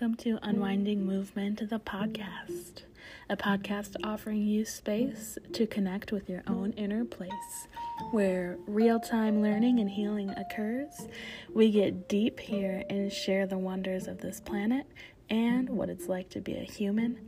[0.00, 2.84] welcome to Unwinding Movement, the podcast,
[3.28, 7.68] a podcast offering you space to connect with your own inner place.
[8.10, 11.06] Where real time learning and healing occurs,
[11.52, 14.86] we get deep here and share the wonders of this planet
[15.28, 17.18] and what it's like to be a human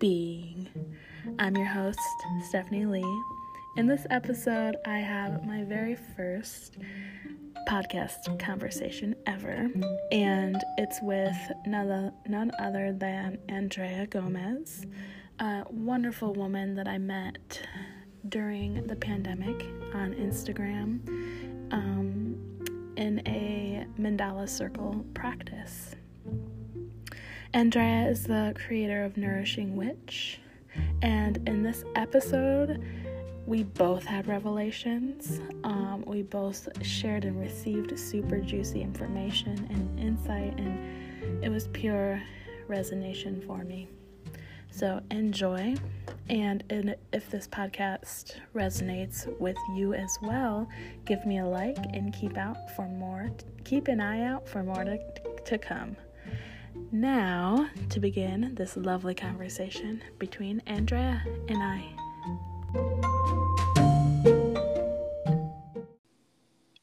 [0.00, 0.68] being.
[1.38, 2.00] I'm your host,
[2.48, 3.35] Stephanie Lee.
[3.76, 6.78] In this episode, I have my very first
[7.68, 9.70] podcast conversation ever,
[10.10, 11.36] and it's with
[11.66, 14.86] none, other than Andrea Gomez,
[15.40, 17.60] a wonderful woman that I met
[18.30, 21.06] during the pandemic on Instagram
[21.70, 22.38] um,
[22.96, 25.94] in a mandala circle practice.
[27.52, 30.40] Andrea is the creator of Nourishing Witch,
[31.02, 32.82] and in this episode,
[33.46, 35.40] we both had revelations.
[35.64, 42.20] Um, we both shared and received super juicy information and insight, and it was pure
[42.68, 43.88] resonation for me.
[44.70, 45.76] So enjoy.
[46.28, 50.68] And if this podcast resonates with you as well,
[51.04, 53.30] give me a like and keep out for more.
[53.64, 54.98] Keep an eye out for more to,
[55.44, 55.96] to come.
[56.92, 63.22] Now, to begin this lovely conversation between Andrea and I.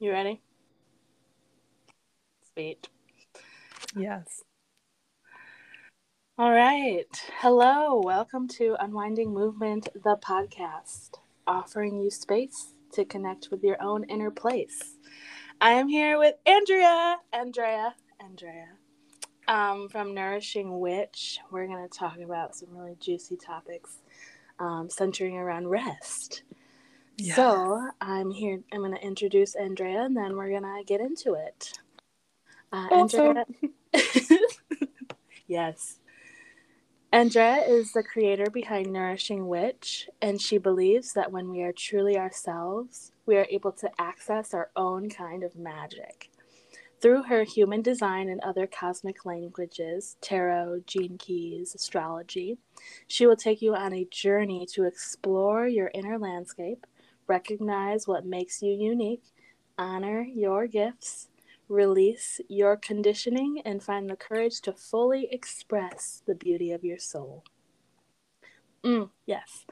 [0.04, 0.42] You ready?
[2.52, 2.90] Sweet.
[3.96, 4.44] Yes.
[6.38, 7.08] All right.
[7.40, 8.02] Hello.
[8.02, 11.12] Welcome to Unwinding Movement, the podcast,
[11.48, 14.98] offering you space to connect with your own inner place.
[15.62, 18.72] I am here with Andrea, Andrea, Andrea,
[19.48, 21.40] um, from Nourishing Witch.
[21.50, 24.00] We're going to talk about some really juicy topics
[24.60, 26.44] um, centering around rest.
[27.22, 28.60] So I'm here.
[28.72, 31.74] I'm going to introduce Andrea, and then we're going to get into it.
[32.72, 33.46] Uh, Andrea.
[35.48, 36.00] yes.
[37.12, 42.18] Andrea is the creator behind Nourishing Witch, and she believes that when we are truly
[42.18, 46.32] ourselves, we are able to access our own kind of magic.
[47.04, 52.58] Through her human design and other cosmic languages, tarot, gene keys, astrology,
[53.08, 56.88] she will take you on a journey to explore your inner landscape,
[57.28, 59.24] recognize what makes you unique,
[59.78, 61.30] honor your gifts,
[61.68, 67.44] release your conditioning, and find the courage to fully express the beauty of your soul.
[68.84, 69.66] Mm, yes.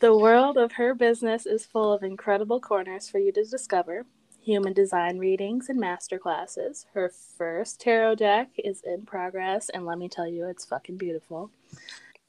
[0.00, 4.06] The world of her business is full of incredible corners for you to discover
[4.44, 6.84] human design readings and masterclasses.
[6.92, 11.50] Her first tarot deck is in progress, and let me tell you, it's fucking beautiful.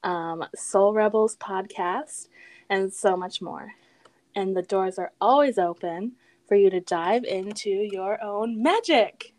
[0.04, 2.30] Um, Soul Rebels podcast,
[2.70, 3.74] and so much more.
[4.36, 6.14] And the doors are always open
[6.48, 9.34] for you to dive into your own magic.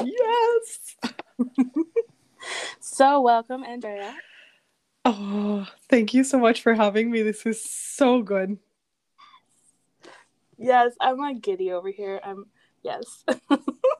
[0.00, 0.96] Yes.
[2.80, 4.14] so, welcome, Andrea.
[5.04, 7.22] Oh, thank you so much for having me.
[7.22, 8.58] This is so good.
[10.58, 12.20] Yes, I'm like giddy over here.
[12.22, 12.46] I'm
[12.82, 13.24] yes.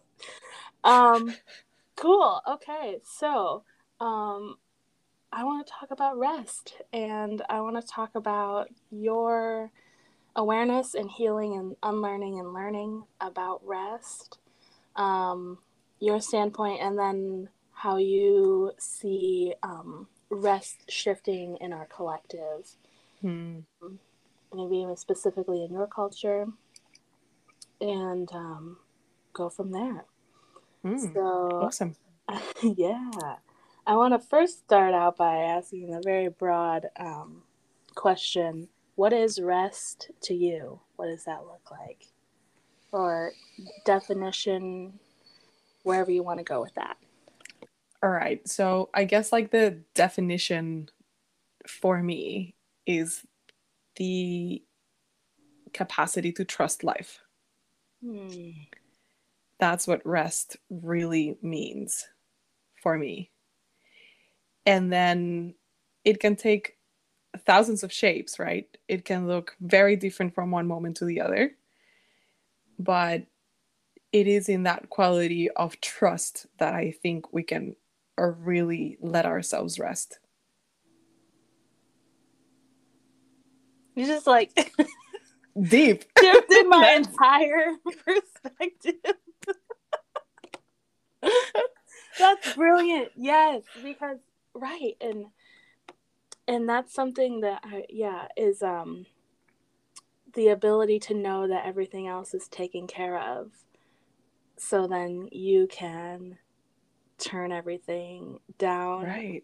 [0.84, 1.34] um
[1.96, 2.40] cool.
[2.46, 2.98] Okay.
[3.02, 3.64] So,
[4.00, 4.56] um
[5.32, 9.72] I want to talk about rest and I want to talk about your
[10.36, 14.38] awareness and healing and unlearning and learning about rest.
[14.96, 15.58] Um
[16.00, 22.76] your standpoint and then how you see um rest shifting in our collective.
[23.20, 23.60] Hmm
[24.54, 26.46] maybe even specifically in your culture,
[27.80, 28.78] and um,
[29.32, 30.04] go from there.
[30.84, 31.96] Mm, so awesome.
[32.62, 33.36] yeah.
[33.86, 37.42] I want to first start out by asking a very broad um,
[37.94, 38.68] question
[39.02, 40.78] What is rest to you?
[40.94, 42.06] What does that look like?
[42.92, 43.32] Or
[43.84, 45.00] definition,
[45.82, 46.96] wherever you want to go with that.
[48.00, 48.46] All right.
[48.46, 50.88] So I guess like the definition
[51.66, 52.54] for me
[52.86, 53.26] is
[53.96, 54.62] the
[55.72, 57.18] capacity to trust life.
[58.04, 58.50] Hmm.
[59.58, 62.06] That's what rest really means
[62.80, 63.32] for me.
[64.64, 65.56] And then
[66.04, 66.76] it can take
[67.38, 68.66] thousands of shapes, right?
[68.88, 71.52] It can look very different from one moment to the other.
[72.78, 73.24] But
[74.12, 77.76] it is in that quality of trust that I think we can
[78.18, 80.18] really let ourselves rest.
[83.94, 84.50] You just like
[85.60, 88.94] deep shifted my entire perspective.
[92.18, 93.10] that's brilliant.
[93.16, 94.18] Yes, because
[94.54, 95.26] right and
[96.52, 99.06] and that's something that I, yeah is um
[100.34, 103.52] the ability to know that everything else is taken care of
[104.56, 106.38] so then you can
[107.18, 109.04] turn everything down.
[109.04, 109.42] Right.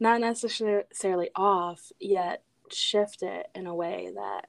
[0.00, 4.46] Not necessarily off, yet shift it in a way that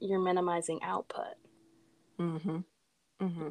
[0.00, 1.34] you're minimizing output.
[2.18, 2.58] Mm-hmm.
[3.20, 3.50] Mm-hmm.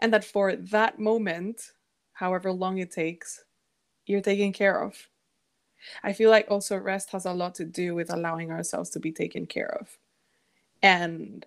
[0.00, 1.72] And that for that moment,
[2.12, 3.44] however long it takes,
[4.06, 5.08] you're taken care of.
[6.02, 9.12] I feel like also rest has a lot to do with allowing ourselves to be
[9.12, 9.98] taken care of.
[10.82, 11.46] And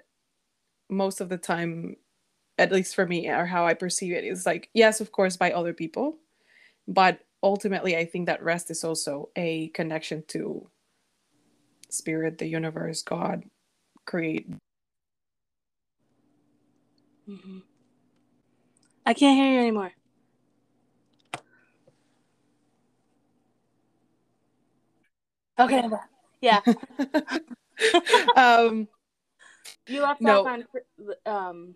[0.89, 1.98] most of the time,
[2.57, 5.51] at least for me, or how I perceive it, is like, yes, of course, by
[5.51, 6.18] other people.
[6.88, 10.69] But ultimately, I think that rest is also a connection to
[11.89, 13.44] spirit, the universe, God,
[14.06, 14.50] create.
[17.30, 17.60] Mm-hmm.
[19.06, 19.94] I can't hear you anymore.
[25.59, 25.83] Okay.
[26.42, 26.62] Yeah.
[28.36, 28.88] um,
[29.88, 30.45] you left no.
[30.45, 30.65] off on
[31.25, 31.75] um,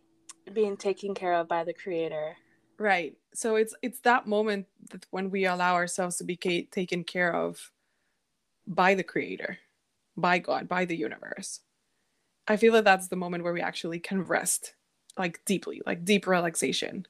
[0.53, 2.35] being taken care of by the creator.
[2.77, 3.15] Right.
[3.33, 7.71] So it's it's that moment that when we allow ourselves to be taken care of
[8.67, 9.57] by the creator,
[10.17, 11.61] by God, by the universe.
[12.47, 14.73] I feel that that's the moment where we actually can rest,
[15.17, 17.05] like deeply, like deep relaxation.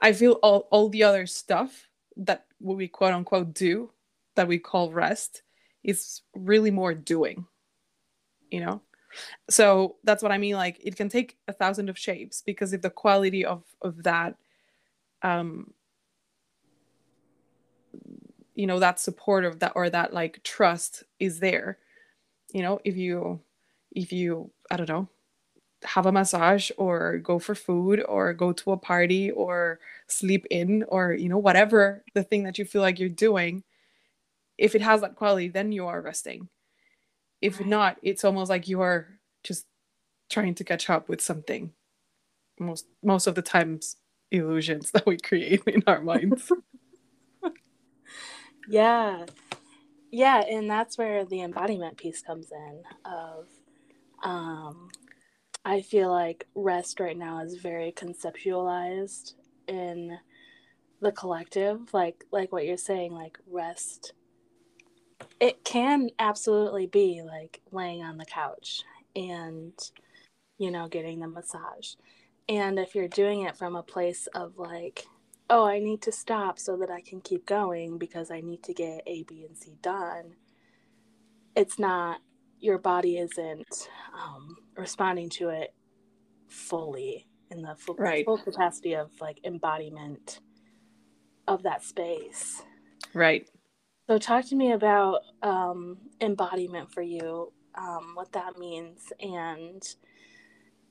[0.00, 3.90] I feel all all the other stuff that we quote unquote do
[4.36, 5.42] that we call rest
[5.82, 7.46] is really more doing
[8.50, 8.82] you know?
[9.48, 12.80] So that's what i mean like it can take a thousand of shapes because if
[12.80, 14.36] the quality of of that
[15.22, 15.72] um
[18.54, 21.78] you know that support of that or that like trust is there
[22.52, 22.80] you know?
[22.84, 23.40] If you
[23.90, 25.08] if you i don't know
[25.82, 30.84] have a massage or go for food or go to a party or sleep in
[30.88, 33.64] or you know whatever the thing that you feel like you're doing
[34.60, 36.48] if it has that quality then you are resting.
[37.40, 37.68] If right.
[37.68, 39.08] not it's almost like you are
[39.42, 39.66] just
[40.30, 41.72] trying to catch up with something.
[42.58, 43.96] Most most of the times
[44.30, 46.52] illusions that we create in our minds.
[48.68, 49.26] Yeah.
[50.12, 53.46] Yeah and that's where the embodiment piece comes in of
[54.22, 54.88] um
[55.64, 59.34] i feel like rest right now is very conceptualized
[59.66, 60.18] in
[61.00, 64.12] the collective like like what you're saying like rest
[65.40, 68.82] it can absolutely be like laying on the couch
[69.16, 69.72] and
[70.58, 71.94] you know getting the massage.
[72.48, 75.06] And if you're doing it from a place of like
[75.48, 78.72] oh i need to stop so that i can keep going because i need to
[78.72, 80.36] get a b and c done
[81.56, 82.20] it's not
[82.60, 85.74] your body isn't um, responding to it
[86.48, 88.24] fully in the full, right.
[88.24, 90.40] full capacity of like embodiment
[91.48, 92.62] of that space.
[93.14, 93.48] Right
[94.10, 99.80] so, talk to me about um, embodiment for you, um, what that means, and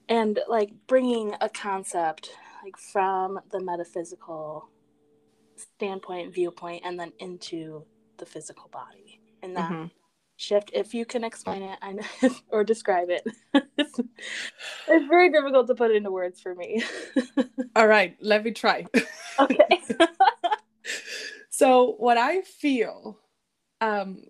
[0.08, 2.32] and like bringing a concept
[2.64, 4.70] like from the metaphysical
[5.58, 7.84] standpoint, viewpoint, and then into
[8.20, 9.88] the physical body, and that mm-hmm.
[10.38, 10.72] shift.
[10.74, 12.06] If you can explain it, I know,
[12.48, 13.28] or describe it.
[13.78, 14.00] it's,
[14.88, 16.82] it's very difficult to put into words for me.
[17.76, 18.86] All right, let me try.
[19.38, 19.82] Okay.
[21.60, 23.20] So what I feel
[23.82, 24.24] um,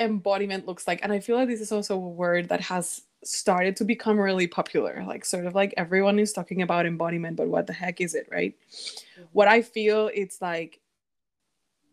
[0.00, 3.76] embodiment looks like, and I feel like this is also a word that has started
[3.76, 5.04] to become really popular.
[5.06, 8.26] Like sort of like everyone is talking about embodiment, but what the heck is it,
[8.28, 8.56] right?
[8.58, 9.22] Mm-hmm.
[9.30, 10.80] What I feel it's like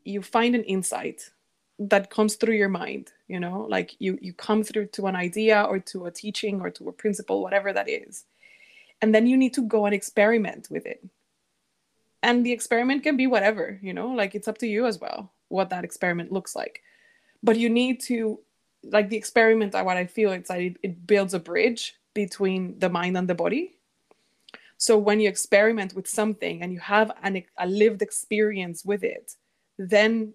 [0.04, 1.30] you find an insight
[1.78, 5.64] that comes through your mind you know like you you come through to an idea
[5.64, 8.26] or to a teaching or to a principle whatever that is
[9.02, 11.04] and then you need to go and experiment with it
[12.24, 15.32] and the experiment can be whatever you know like it's up to you as well
[15.52, 16.82] what that experiment looks like.
[17.44, 18.40] But you need to
[18.84, 22.90] like the experiment uh, what i feel it's like it, builds a bridge between the
[22.90, 23.76] mind and the body.
[24.78, 29.36] So when you experiment with something and you have an, a lived experience with it
[29.78, 30.34] then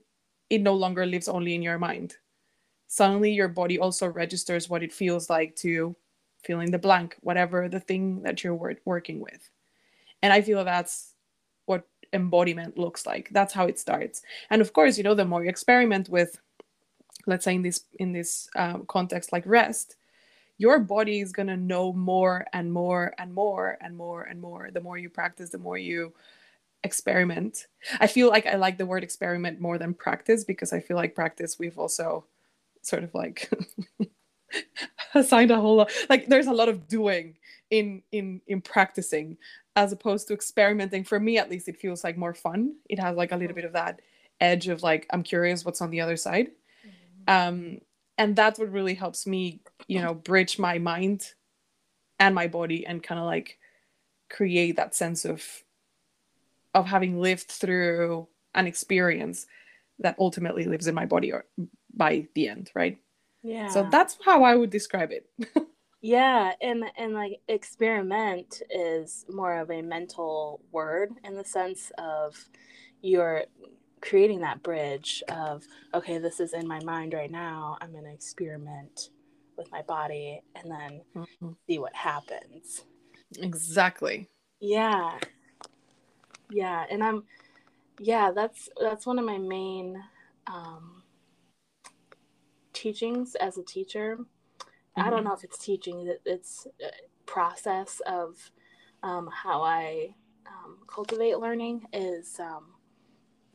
[0.49, 2.15] it no longer lives only in your mind.
[2.87, 5.97] Suddenly your body also registers what it feels like to
[6.45, 9.51] fill in the blank whatever the thing that you're working with.
[10.23, 11.16] And i feel that's
[12.13, 13.29] embodiment looks like.
[13.31, 14.23] That's how it starts.
[14.51, 16.39] And of course you know the more you experiment with
[17.27, 19.97] let's say in this in this uh, context like rest
[20.59, 24.71] your body is going to know more and more and more and more and more
[24.73, 26.13] the more you practice the more you
[26.85, 27.67] experiment.
[28.01, 31.15] I feel like i like the word experiment more than practice because i feel like
[31.15, 32.25] practice we've also
[32.83, 33.51] sort of like
[35.15, 37.37] assigned a whole lot like there's a lot of doing
[37.71, 39.37] in in in practicing
[39.77, 41.05] as opposed to experimenting.
[41.05, 42.75] For me at least it feels like more fun.
[42.89, 44.01] It has like a little bit of that
[44.41, 46.51] edge of like i'm curious what's on the other side.
[46.87, 47.49] Mm-hmm.
[47.49, 47.81] um
[48.19, 51.33] and that's what really helps me you know bridge my mind
[52.19, 53.59] and my body and kind of like
[54.31, 55.45] create that sense of
[56.75, 59.47] of having lived through an experience
[59.99, 61.45] that ultimately lives in my body or
[61.95, 62.99] by the end right?
[63.43, 63.69] Yeah.
[63.69, 65.29] so that's how i would describe it
[66.07, 72.37] Yeah, and and like experiment is more of a mental word in the sense of
[73.03, 73.43] you're
[74.01, 77.77] creating that bridge of okay, this is in my mind right now.
[77.81, 79.11] I'm going to experiment
[79.57, 81.57] with my body and then Mhm.
[81.69, 82.85] see what happens.
[83.39, 84.29] exactly
[84.61, 85.19] Yeah.
[86.51, 87.25] Yeah, and I'm
[87.99, 90.05] yeah, that's that's one of my main
[90.47, 91.03] um
[92.73, 94.19] teachings as a teacher.
[94.99, 95.27] I don't Mhm.
[95.27, 96.67] know if it's teaching that it's
[97.27, 98.51] process of
[99.03, 100.15] um, how I
[100.47, 102.75] um, cultivate learning is um,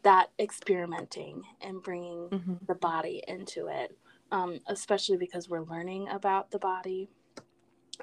[0.04, 2.68] that experimenting and bringing Mhm.
[2.68, 3.98] the body into it,
[4.32, 7.10] um, especially because we're learning about the body.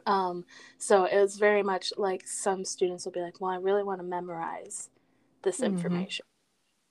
[0.06, 0.44] Um,
[0.78, 4.00] so it was very much like some students will be like, "Well, I really want
[4.00, 4.90] to memorize
[5.42, 5.62] this Mhm.
[5.62, 6.26] information,"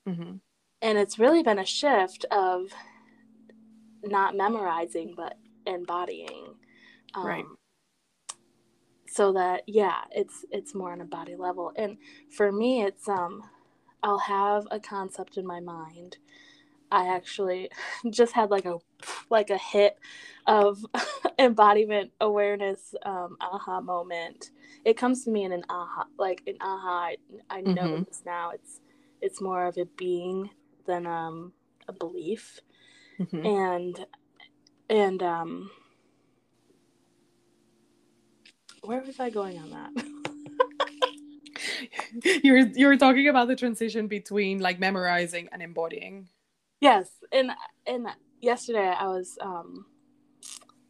[0.06, 0.42] Mhm.
[0.82, 2.72] and it's really been a shift of
[4.04, 6.55] not memorizing but embodying.
[7.15, 7.45] Um, Right.
[9.07, 11.97] so that yeah it's it's more on a body level and
[12.29, 13.43] for me it's um
[14.03, 16.17] i'll have a concept in my mind
[16.91, 17.69] i actually
[18.12, 18.77] just had like a
[19.29, 19.97] like a hit
[20.47, 20.86] of
[21.39, 24.51] embodiment awareness um aha moment
[24.86, 27.17] it comes to me in an aha like an aha i,
[27.50, 28.05] I know Mhm.
[28.07, 28.81] this now it's
[29.21, 30.51] it's more of a being
[30.86, 31.53] than um
[31.88, 32.62] a belief
[33.19, 33.53] Mhm.
[33.55, 34.05] and
[34.89, 35.72] and um
[38.84, 40.06] where was i going on that?
[42.44, 46.27] You were you were talking about the transition between like memorizing and embodying.
[46.79, 47.51] Yes, and
[47.86, 48.08] and
[48.39, 49.86] yesterday I was um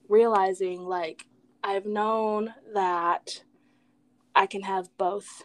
[0.08, 1.25] realizing like
[1.63, 3.44] I've known that
[4.36, 5.44] I can have both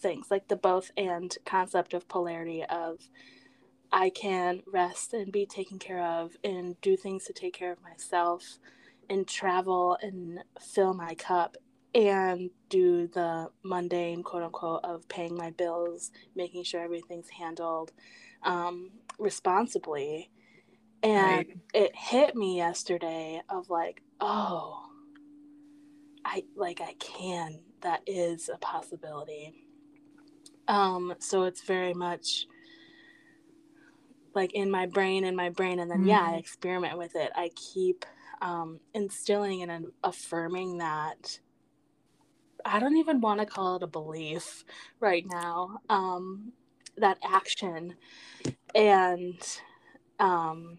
[0.00, 2.98] things, like the both and concept of polarity of
[3.92, 7.82] I can rest and be taken care of and do things to take care of
[7.82, 8.58] myself
[9.10, 11.56] and travel and fill my cup
[11.94, 17.92] and do the mundane quote unquote of paying my bills, making sure everything's handled
[18.42, 20.30] um, responsibly.
[21.02, 24.86] And right it hit me yesterday of like, oh,
[26.24, 27.60] I like I can.
[27.82, 29.52] That is a possibility.
[30.68, 32.46] Um, so it's very much
[34.34, 36.38] like in my brain, in my brain, and then yeah, I Mhm.
[36.38, 37.32] experiment with it.
[37.34, 38.04] I keep
[38.40, 41.38] um, instilling and affirming that.
[42.64, 44.64] I don't even want to call it a belief
[45.00, 45.80] right now.
[45.88, 46.52] Um,
[46.96, 47.96] that action
[48.74, 49.40] and
[50.18, 50.78] um,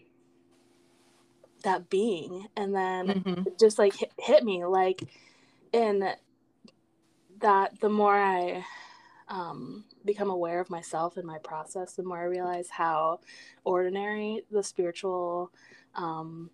[1.64, 3.46] that being, and then Mhm.
[3.46, 5.02] it just like hit, hit me like
[5.72, 6.14] in
[7.40, 8.64] that the more I
[9.28, 13.20] um, become aware of myself and my process, the more I realize how
[13.64, 15.50] ordinary the spiritual
[15.94, 16.50] um,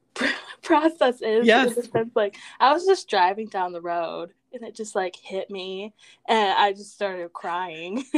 [0.62, 1.46] process is.
[1.46, 1.68] Yes.
[1.68, 5.16] In the sense, like I was just driving down the road and it just like
[5.16, 5.94] hit me,
[6.28, 8.04] and I just started crying.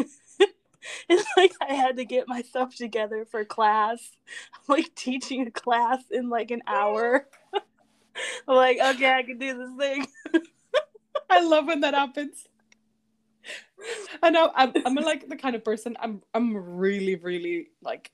[1.09, 4.11] it's like I had to get myself together for class.
[4.55, 7.29] I'm like teaching a class in like an hour.
[8.49, 10.07] I'm like, okay, I can do this thing.
[11.31, 12.47] I love when that happens.
[14.23, 18.11] I know I'm I'm like the kind of person I'm I'm really really like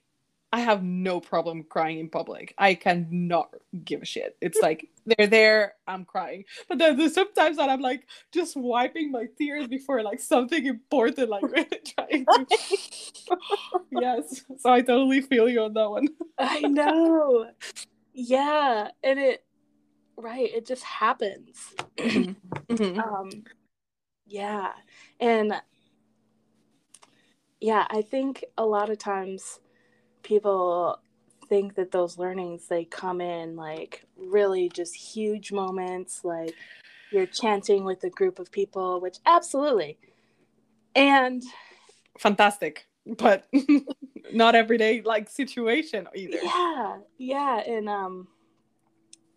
[0.53, 2.53] I have no problem crying in public.
[2.57, 4.35] I cannot give a shit.
[4.41, 6.43] It's like they're there, I'm crying.
[6.67, 11.29] But then there's sometimes that I'm like just wiping my tears before like something important,
[11.29, 12.45] like really trying to.
[13.91, 16.09] yes, so I totally feel you on that one.
[16.37, 17.49] I know.
[18.13, 19.45] Yeah, and it
[20.17, 21.73] right, it just happens.
[21.97, 22.35] Mhm.
[22.69, 22.97] Mhm.
[22.97, 23.29] um
[24.31, 24.71] yeah.
[25.19, 25.53] And
[27.59, 29.59] yeah, I think a lot of times
[30.23, 30.99] people
[31.47, 36.55] think that those learnings they come in like really just huge moments like
[37.11, 39.97] you're chanting with a group of people, which absolutely.
[40.95, 41.43] And
[42.17, 43.47] Fantastic, but
[44.33, 46.37] not everyday like situation either.
[46.41, 48.27] yeah, yeah, and um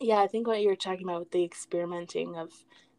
[0.00, 2.52] yeah, I think what you're talking about with the experimenting of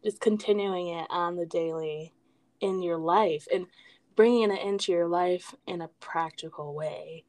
[0.06, 2.12] just continuing it on the daily
[2.60, 3.66] in your life and
[4.14, 7.24] bringing it into your life in a practical way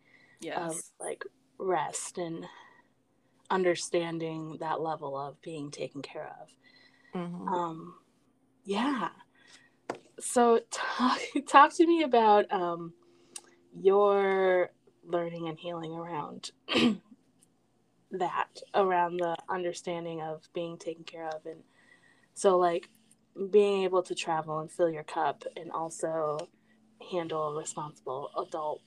[0.55, 0.91] of Yes.
[0.99, 1.25] like
[1.57, 2.45] rest and
[3.49, 6.53] understanding that level of being taken care of.
[7.15, 7.47] Mhm.
[7.51, 7.95] Um,
[8.63, 9.09] yeah.
[10.19, 12.93] So talk talk to me about um,
[13.73, 14.69] your
[15.03, 16.51] learning and healing around
[18.11, 21.63] that, around the understanding of being taken care of, and
[22.37, 22.87] so like
[23.49, 26.37] being able to travel and fill your cup, and also
[27.11, 28.83] handle responsible adult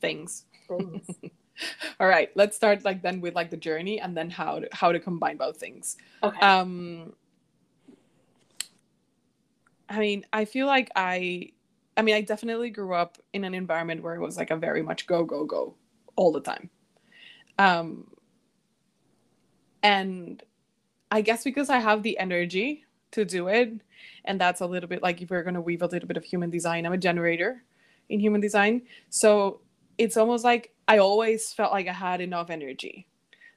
[0.00, 0.46] things.
[0.66, 1.10] things.
[2.00, 4.90] All right, let's start like then with like the journey and then how to how
[4.90, 5.98] to combine both things.
[6.22, 6.40] Okay.
[6.40, 7.12] Um
[9.90, 11.50] I mean, I feel like I
[11.94, 14.82] I mean, I definitely grew up in an environment where it was like a very
[14.82, 15.74] much go go go
[16.16, 16.70] all the time.
[17.58, 18.06] Um
[19.82, 20.42] and
[21.10, 23.72] I guess because I have the energy to do it
[24.24, 26.24] and that's a little bit like if we're going to weave a little bit of
[26.24, 27.64] human design, I'm a generator
[28.08, 28.82] in human design.
[29.10, 29.60] So
[29.96, 33.06] it's almost like I always felt like I had enough energy.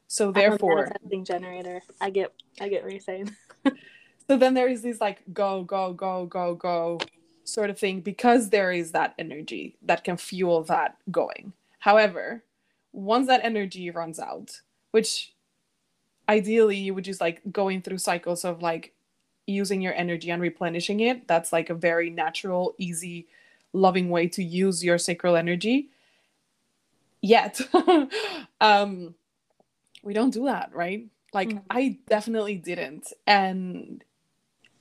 [0.08, 1.82] So therefore, manifesting generator.
[2.02, 3.36] I get, I get what you're saying.
[4.28, 7.00] so then there is this like go, go, go, go, go
[7.44, 11.54] sort of thing because there is that energy that can fuel that going.
[11.80, 12.44] However,
[12.92, 15.31] once that energy runs out, which
[16.32, 18.94] ideally you would just like going through cycles of like
[19.46, 23.28] using your energy and replenishing it, that's like a very natural, easy,
[23.74, 25.90] loving way to use your sacral energy.
[27.22, 27.60] Yet
[28.62, 29.14] um
[30.04, 31.06] we don't do that right?
[31.34, 31.70] Like mm-hmm.
[31.70, 33.12] i definitely didn't.
[33.28, 34.04] And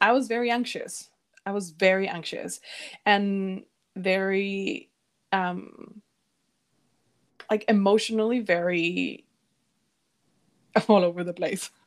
[0.00, 1.10] i was very anxious.
[1.44, 2.60] I was very anxious
[3.04, 3.64] and
[3.96, 4.88] very
[5.32, 6.00] um
[7.50, 9.24] like emotionally very
[10.88, 11.70] all over the place.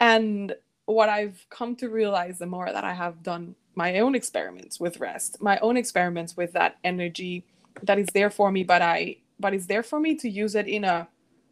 [0.00, 0.56] And
[0.86, 4.98] what i've come to realize the more that i have done my own experiments with
[4.98, 7.44] rest my own experiments with that energy
[7.84, 10.66] that is there for me but i but it's there for me to use it
[10.66, 11.06] in a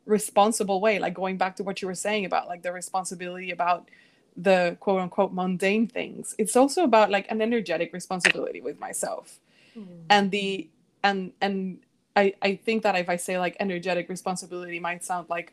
[0.05, 3.89] responsible way like going back to what you were saying about like the responsibility about
[4.37, 6.35] the quote unquote mundane things.
[6.39, 9.39] It's also about like an energetic responsibility with myself.
[9.77, 9.87] Mm.
[10.11, 10.69] and the
[11.05, 11.79] and and
[12.17, 15.53] i i think that if i say like energetic responsibility might sound like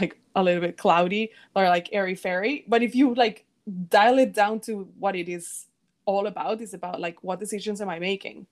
[0.00, 2.64] like a little bit cloudy or like airy fairy.
[2.68, 3.44] But if you like
[3.88, 5.66] dial it down to what it is
[6.06, 8.46] all about is about like what decisions am i making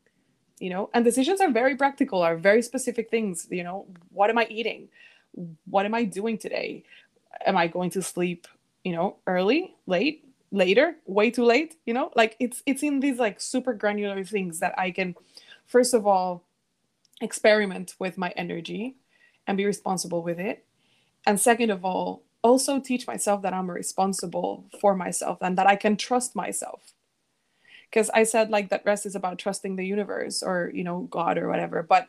[0.59, 0.88] you know?
[0.94, 3.87] And decisions are very practical are very specific things you know?
[4.11, 4.88] What am i eating?
[5.64, 6.85] What am i doing today?
[7.46, 8.46] Am i going to sleep
[8.85, 12.11] you know early late later way too late you know?
[12.14, 15.14] Like it's it's in these like super granular things that i can
[15.66, 16.44] first of all
[17.22, 18.96] experiment with my energy
[19.46, 20.65] and be responsible with it
[21.27, 25.77] and second of all also teach myself that i'm responsible for myself and that i
[25.77, 26.93] can trust myself.
[27.91, 31.39] Because i said like that rest is about trusting the universe or you know god
[31.39, 32.09] or whatever but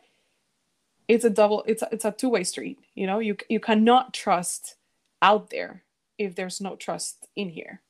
[1.08, 3.20] it's a double it's a, it's a two-way street you know?
[3.20, 4.76] You you cannot trust
[5.22, 5.84] out there
[6.18, 7.82] if there's no trust in here.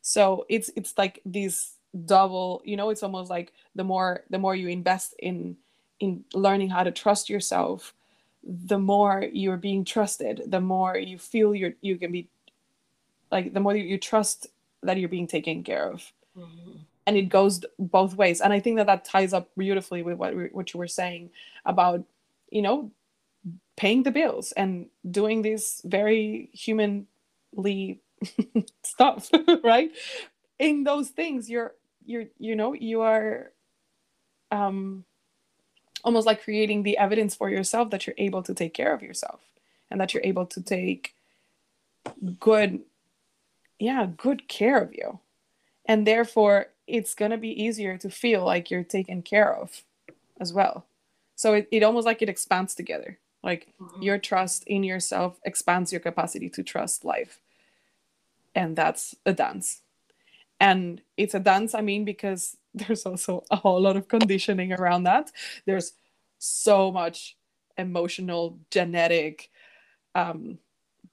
[0.00, 1.72] So it's it's like these
[2.04, 5.56] double you know it's almost like the more the more you invest in
[5.98, 7.94] in learning how to trust yourself
[8.48, 12.28] the more you're being trusted the more you feel you're you can be
[13.32, 14.46] like the more you trust
[14.82, 16.78] that you're being taken care of Mm-hmm.
[17.06, 18.40] And it goes both ways.
[18.40, 21.30] And I think that that ties up beautifully with what, what you were saying
[21.64, 22.02] about,
[22.50, 22.90] you know,
[23.76, 28.00] paying the bills and doing this very humanly
[28.82, 29.30] stuff,
[29.64, 29.92] right?
[30.58, 33.52] In those things, you're, you're, you know, you are
[34.50, 35.04] um,
[36.06, 39.40] almost like creating the evidence for yourself that you're able to take care of yourself
[39.90, 41.14] and that you're able to take
[42.38, 42.80] good
[43.80, 45.18] yeah good care of you.
[45.84, 49.82] And therefore it's going to be easier to feel like you're taken care of
[50.40, 50.86] as well.
[51.34, 53.18] So it, it almost like it expands together.
[53.42, 54.00] Like mm-hmm.
[54.00, 57.40] your trust in yourself expands your capacity to trust life.
[58.54, 59.82] And that's a dance
[60.60, 65.04] and it's a dance i mean because there's also a whole lot of conditioning around
[65.04, 65.32] that.
[65.64, 65.94] There's
[66.38, 67.36] so much
[67.78, 69.50] emotional genetic
[70.14, 70.58] um,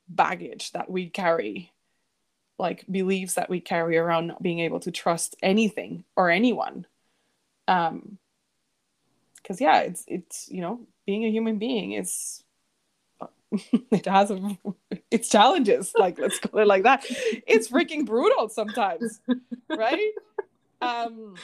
[0.08, 1.72] baggage that we carry
[2.60, 6.86] like beliefs that we carry around not being able to trust anything or anyone.
[7.68, 8.20] Um
[9.38, 12.43] because yeah it's it's you know being a human being is
[13.92, 14.58] it has a,
[15.12, 17.06] its challenges like let's call it like that.
[17.48, 19.22] It's freaking brutal sometimes
[19.70, 20.12] right?
[20.82, 21.36] Um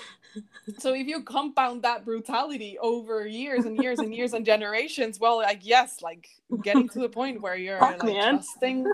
[0.78, 5.38] so if you compound that brutality over years and years and years and generations well
[5.38, 6.30] like yes like
[6.62, 8.36] getting to the point where you're Fuck, like man.
[8.36, 8.93] trusting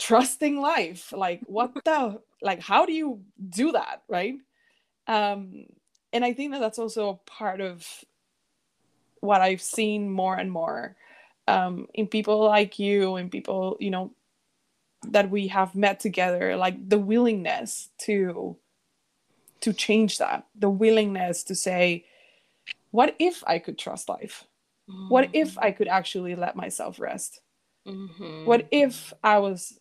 [0.00, 4.34] trusting life like what the like how do you do that right?
[5.06, 5.66] Um
[6.12, 7.86] and i think that that's also a part of
[9.20, 10.96] what i've seen more and more
[11.50, 14.12] um in people like you and people you know
[15.08, 18.56] that we have met together like the willingness to
[19.60, 22.04] to change that the willingness to say
[22.90, 24.44] what if i could trust life
[24.88, 25.08] mm-hmm.
[25.08, 27.40] what if i could actually let myself rest
[27.86, 28.44] mm-hmm.
[28.44, 29.80] what if i was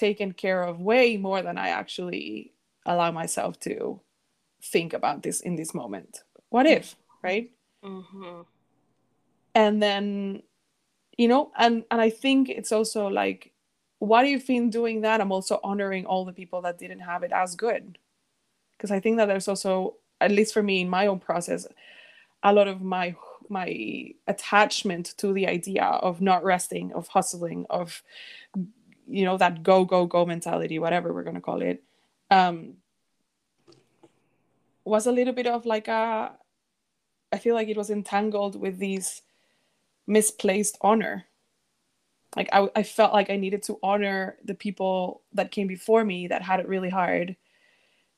[0.00, 2.54] taken care of way more than I actually
[2.86, 4.00] allow myself to
[4.62, 7.50] think about this in this moment what if right
[7.82, 8.42] Mm-hmm.
[9.54, 10.42] and then
[11.20, 13.52] you know and and i think it's also like
[14.00, 15.20] what if in doing that?
[15.20, 17.98] I'm also honoring all the people that didn't have it as good.
[18.72, 21.66] Because i think that there's also at least for me in my own process
[22.42, 23.14] a lot of my
[23.50, 23.68] my
[24.26, 28.02] attachment to the idea of not resting of hustling of
[29.06, 31.82] you know that go go go mentality whatever we're going to call it
[32.30, 32.74] um
[34.84, 36.32] was a little bit of like a
[37.32, 39.20] i feel like it was entangled with these
[40.10, 41.24] misplaced honor.
[42.36, 46.28] Like I, I felt like i needed to honor the people that came before me
[46.28, 47.36] that had it really hard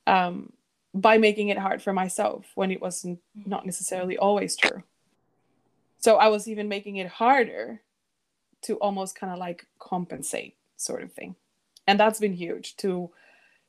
[0.07, 0.53] um
[0.93, 4.83] by making it hard for myself when it was not not necessarily always true.
[5.99, 7.81] So i was even making it harder
[8.63, 11.37] to almost kind of like compensate sort of thing.
[11.87, 13.11] And that's been huge to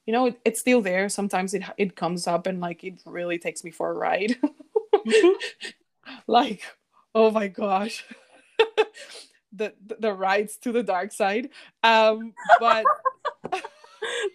[0.06, 1.08] you know it, it's still there.
[1.10, 4.36] Sometimes it it comes up and like it really takes me for a ride.
[6.28, 6.64] Like
[7.16, 8.06] oh my gosh
[9.54, 11.50] the the rides to the dark side
[11.84, 12.86] um but
[13.52, 13.62] the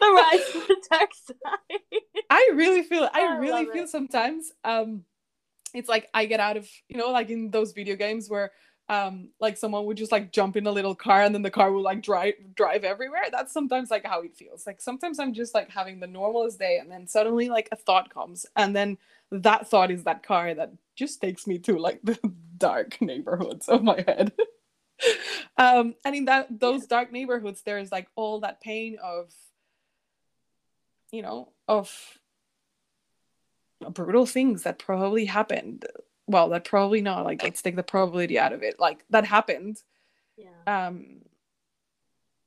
[0.01, 2.01] rides to the dark side.
[2.31, 3.89] i really feel i I really feel it.
[3.89, 5.05] sometimes um
[5.75, 8.53] it's like i get out of you know like in those video games where
[8.89, 11.73] um like someone would just like jump in a little car and then the car
[11.73, 15.55] will like drive drive everywhere that's sometimes like how it feels like sometimes i'm just
[15.55, 18.97] like having the normalest day and then suddenly like a thought comes and then
[19.31, 22.19] that thought is that car that just takes me to like the
[22.59, 24.33] dark neighborhoods of my head.
[25.57, 29.33] Um and in that those dark neighborhoods there's like all that pain of
[31.13, 32.19] you know of
[33.91, 35.87] brutal things that probably happened.
[36.27, 38.81] Well that probably not like let's take the probability out of it.
[38.81, 39.83] Like that happened
[40.37, 40.49] Yeah.
[40.67, 41.23] um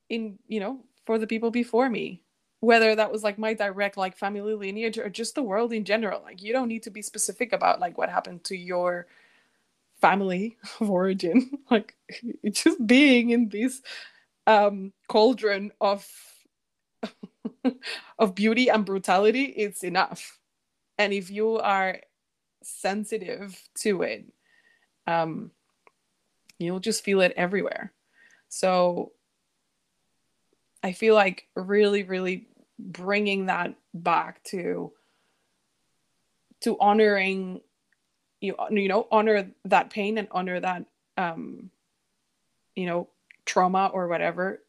[0.10, 2.22] in you know for the people before me.
[2.60, 6.22] Whether that was like my direct like family lineage or just the world in general.
[6.22, 9.08] Like you don't need to be specific about like what happened to your
[10.02, 11.96] family of origin like
[12.52, 13.82] just being in this
[14.48, 16.08] um cauldron of
[18.20, 20.40] of beauty and brutality it's enough.
[20.98, 22.00] And if you are
[22.64, 24.26] sensitive to it
[25.08, 25.52] um
[26.60, 27.94] you'll just feel it everywhere.
[28.50, 29.14] So
[30.84, 32.48] i feel like really really
[32.80, 34.92] bringing that back to
[36.62, 37.62] to honoring
[38.42, 40.86] you you know honor that pain and honor that
[41.18, 41.70] um
[42.76, 43.08] you know
[43.46, 44.62] trauma or whatever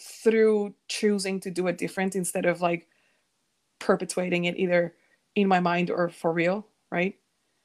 [0.00, 2.88] through choosing to do it different instead of like
[3.78, 4.94] perpetuating it either
[5.34, 7.16] in my mind or for real right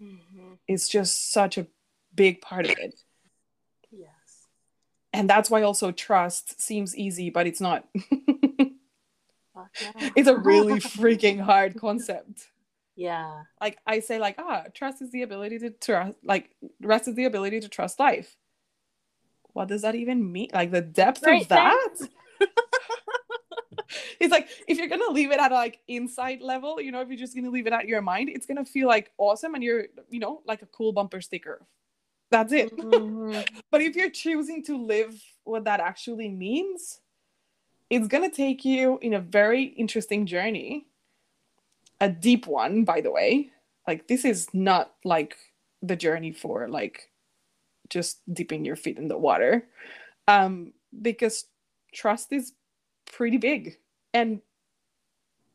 [0.02, 0.54] Mm-hmm.
[0.66, 1.68] it's just such a
[2.16, 3.02] big part of it
[3.92, 4.48] Yes.
[5.12, 8.70] and that's why also trust seems easy but it's not yeah.
[10.16, 12.48] it's a really freaking hard concept
[13.00, 13.44] yeah.
[13.62, 16.50] like i say like ah trust is the ability to trust like
[16.82, 18.36] rest is the ability to trust life.
[19.54, 20.50] What does that even mean?
[20.54, 21.96] Like the depth Right, of that?
[24.20, 27.18] It's like if you're gonna leave it at like insight level you know if you're
[27.26, 30.20] just gonna leave it at your mind it's gonna feel like awesome and you're you
[30.20, 31.66] know like a cool bumper sticker.
[32.30, 32.76] That's it.
[32.78, 33.48] Mhm.
[33.72, 37.00] but if you're choosing to live what that actually means
[37.90, 40.86] it's gonna take you in a very interesting journey
[42.02, 43.52] a deep one by the way.
[43.88, 45.36] Like this is not like
[45.82, 47.10] the journey for like
[47.90, 49.66] just dipping your feet in the water.
[50.28, 51.46] Um because
[51.94, 52.54] trust is
[53.06, 53.78] pretty big.
[54.14, 54.42] And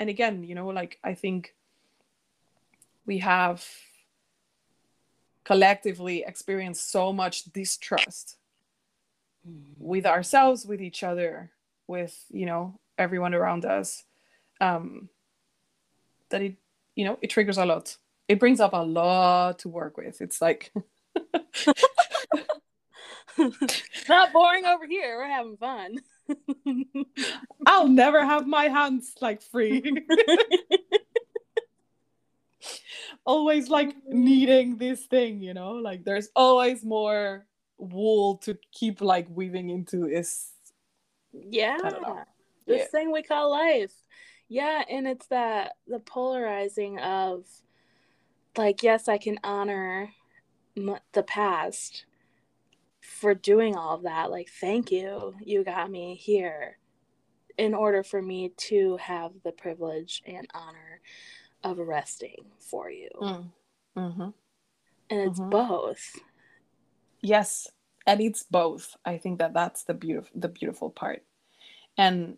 [0.00, 1.54] and again you know like i think
[3.06, 3.64] we have
[5.44, 8.36] collectively experienced so much distrust
[9.78, 11.50] with ourselves with each other
[11.86, 14.04] with you know everyone around us.
[14.60, 15.08] Um
[16.34, 16.56] that it
[16.96, 20.42] you know it triggers a lot it brings up a lot to work with it's
[20.42, 20.72] like
[24.08, 25.16] Not boring over here.
[25.16, 25.98] We're having fun.
[27.66, 29.82] i'll never have my hands like free
[33.26, 37.44] always like needing this thing you know like there's always more
[37.76, 40.50] wool to keep like weaving into this
[41.50, 41.76] yeah.
[41.84, 42.22] I don't know.
[42.66, 42.86] This Yeah.
[42.86, 43.92] thing we call life.
[44.48, 47.44] Yeah, and it's that the polarizing of
[48.56, 50.10] like yes, I can honor
[50.76, 52.04] m- the past
[53.00, 54.30] for doing all of that.
[54.30, 55.34] Like thank you.
[55.40, 56.78] You got me here
[57.56, 61.00] in order for me to have the privilege and honor
[61.62, 63.08] of resting for you.
[63.96, 64.30] mm-hmm.
[65.10, 65.50] And it's Mhm.
[65.50, 66.18] both.
[67.22, 67.68] yes
[68.06, 71.24] and it's both i think that that's the beautiful the beautiful part
[71.96, 72.36] and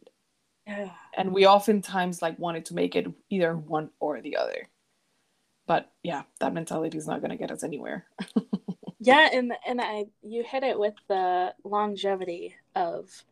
[0.66, 0.90] Yeah.
[1.16, 4.68] and we oftentimes like wanted to make it either one or the other
[5.66, 8.06] but yeah that mentality is not going to get us anywhere
[9.00, 13.24] yeah and and i you hit it with the longevity of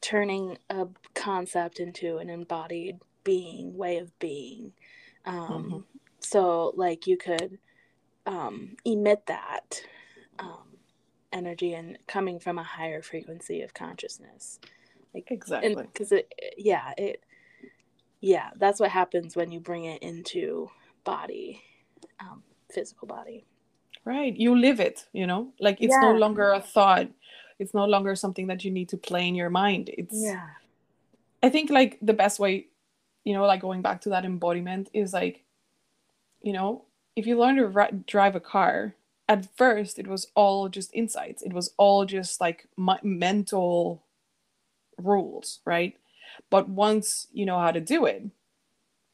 [0.00, 4.72] turning a concept into an embodied being way of being
[5.24, 5.78] um, mm-hmm.
[6.20, 7.58] so like you could
[8.26, 9.82] um, emit that
[10.38, 10.76] um,
[11.32, 14.58] energy and coming from a higher frequency of consciousness
[15.14, 15.74] like exactly.
[15.74, 17.22] because it yeah it
[18.20, 20.68] yeah that's what happens when you bring it into
[21.04, 21.62] body
[22.20, 23.44] um, physical body.
[24.04, 25.52] Right you live it you know?
[25.60, 26.00] Like it's yeah.
[26.00, 27.08] no longer a thought.
[27.58, 29.90] It's no longer something that you need to play in your mind.
[29.96, 30.48] It's yeah.
[31.42, 32.66] I think like the best way
[33.24, 35.44] you know like going back to that embodiment is like
[36.42, 36.84] you know
[37.16, 38.94] if you learn to ri- drive a car
[39.28, 41.42] at first it was all just insights.
[41.42, 44.03] It was all just like my mental
[44.98, 45.96] rules right?
[46.50, 48.24] But once you know how to do it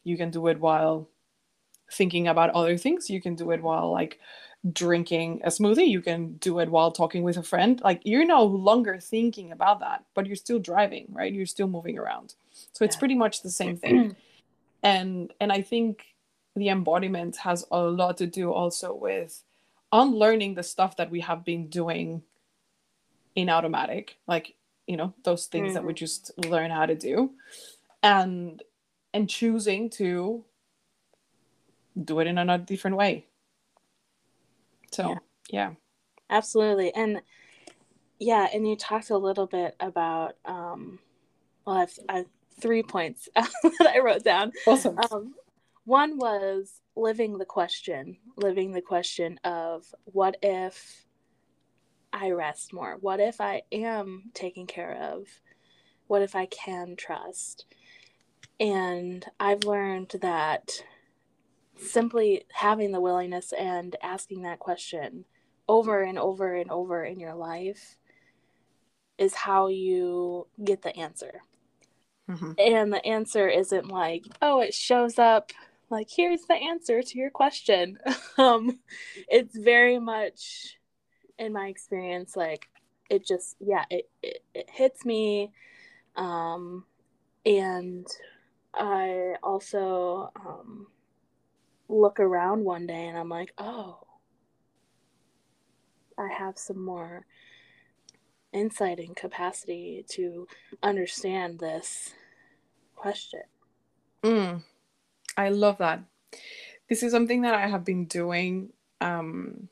[0.03, 1.09] you can do it while
[1.91, 3.09] thinking about other things.
[3.09, 4.19] You can do it while like
[4.71, 5.87] drinking a smoothie.
[5.87, 7.81] You can do it while talking with a friend.
[7.83, 11.33] Like you're no longer thinking about that but you're still driving right?
[11.33, 12.35] You're still moving around.
[12.73, 14.15] So it's pretty much the same thing.
[14.83, 16.15] And and i think
[16.55, 19.43] the embodiment has a lot to do also with
[19.91, 22.23] unlearning the stuff that we have been doing
[23.35, 24.17] in automatic.
[24.27, 24.55] Like
[24.91, 25.73] you know those things mm-hmm.
[25.75, 25.97] that we mm-hmm.
[25.97, 27.31] just learn how to do
[28.03, 28.61] and
[29.13, 30.43] and choosing to
[32.01, 33.25] do it in a different way
[34.91, 35.17] so yeah.
[35.49, 35.71] yeah
[36.29, 37.21] absolutely and
[38.19, 40.99] yeah and you talked a little bit about um
[41.65, 42.27] well i've, I've
[42.59, 45.33] three points that i wrote down awesome um,
[45.85, 51.05] one was living the question, living the question of what if
[52.13, 52.97] I rest more?
[52.99, 55.27] What if I am taken care of?
[56.07, 57.65] What if I can trust?
[58.59, 60.83] And I've learned that
[61.77, 65.25] simply having the willingness and asking that question
[65.67, 67.97] over and over and over in your life
[69.17, 71.41] is how you get the answer.
[72.29, 72.51] Mm-hmm.
[72.57, 75.51] And the answer isn't like, oh, it shows up
[75.91, 77.99] like here's the answer to your question
[78.37, 78.79] um
[79.27, 80.77] it's very much
[81.41, 82.69] in my experience like
[83.09, 85.51] it just yeah it, it, it hits me
[86.15, 86.85] um
[87.45, 88.07] and
[88.73, 90.87] i also um
[91.89, 93.99] look around one day and i'm like oh
[96.17, 97.25] i have some more
[98.53, 100.47] insight and capacity to
[100.83, 102.13] understand this
[102.95, 103.41] question
[104.23, 104.61] mm.
[105.37, 106.03] I love that.
[106.89, 108.73] This is something that I have been doing.
[108.99, 109.69] Um,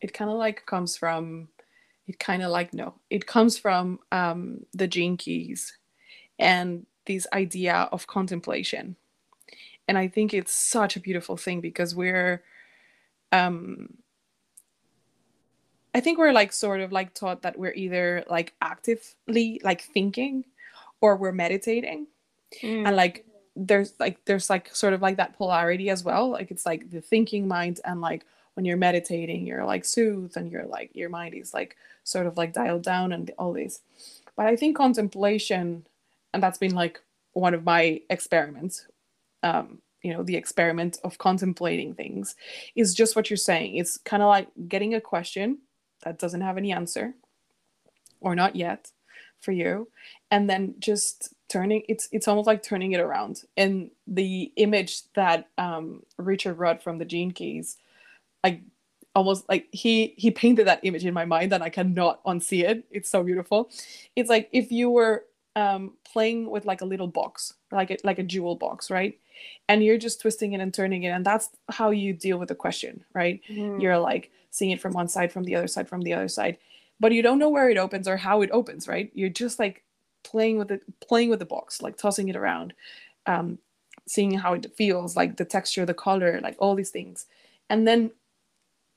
[0.00, 1.48] it kind of like comes from,
[2.06, 5.76] it kind of like, no, it comes from um, the Gene Keys
[6.38, 8.96] and this idea of contemplation.
[9.88, 12.42] And I think it's such a beautiful thing because we're,
[13.32, 13.94] um,
[15.94, 20.44] I think we're like sort of like taught that we're either like actively like thinking
[21.00, 22.06] or we're meditating.
[22.62, 22.86] Mm.
[22.86, 26.64] And like there's like there's like sort of like that polarity as well like it's
[26.64, 30.90] like the thinking mind and like when you're meditating you're like soothed and you're like
[30.94, 33.80] your mind is like sort of like dialed down and all this.
[34.36, 35.86] But i think contemplation
[36.32, 37.00] and that's been like
[37.32, 38.86] one of my experiments
[39.42, 42.34] um you know the experiment of contemplating things
[42.74, 43.76] is just what you're saying.
[43.76, 45.58] It's kind of like getting a question
[46.04, 47.14] that doesn't have any answer
[48.20, 48.90] or not yet
[49.40, 49.88] for you
[50.30, 53.42] and then just turning it's it's almost like turning it around.
[53.56, 57.76] And the image that um, richard rudd from the gene keys
[58.42, 58.62] like
[59.14, 62.84] almost like he he painted that image in my mind and i cannot unsee it.
[62.90, 63.70] It's so beautiful.
[64.16, 65.24] It's like if you were
[65.56, 69.18] um, playing with like a little box like a, like a jewel box right?
[69.68, 72.54] And you're just twisting it and turning it and that's how you deal with the
[72.54, 73.40] question right?
[73.50, 73.82] Mm.
[73.82, 76.58] you're like seeing it from one side from the other side from the other side.
[77.00, 79.10] But you don't know where it opens or how it opens right?
[79.12, 79.82] You're just like
[80.22, 82.74] playing with it playing with the box like tossing it around
[83.26, 83.58] um,
[84.06, 87.26] seeing how it feels like the texture the color like all these things.
[87.68, 88.10] And then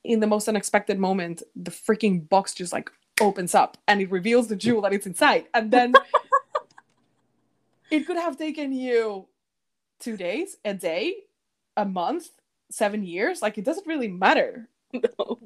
[0.04, 2.90] in the most unexpected moment the freaking box just like
[3.20, 5.46] opens up and it reveals the jewel that it's inside.
[5.54, 5.94] And then
[7.90, 9.26] it could have taken you
[10.00, 11.14] two days a day
[11.76, 12.28] a month
[12.70, 14.68] seven years like it doesn't really matter.
[14.92, 15.40] No.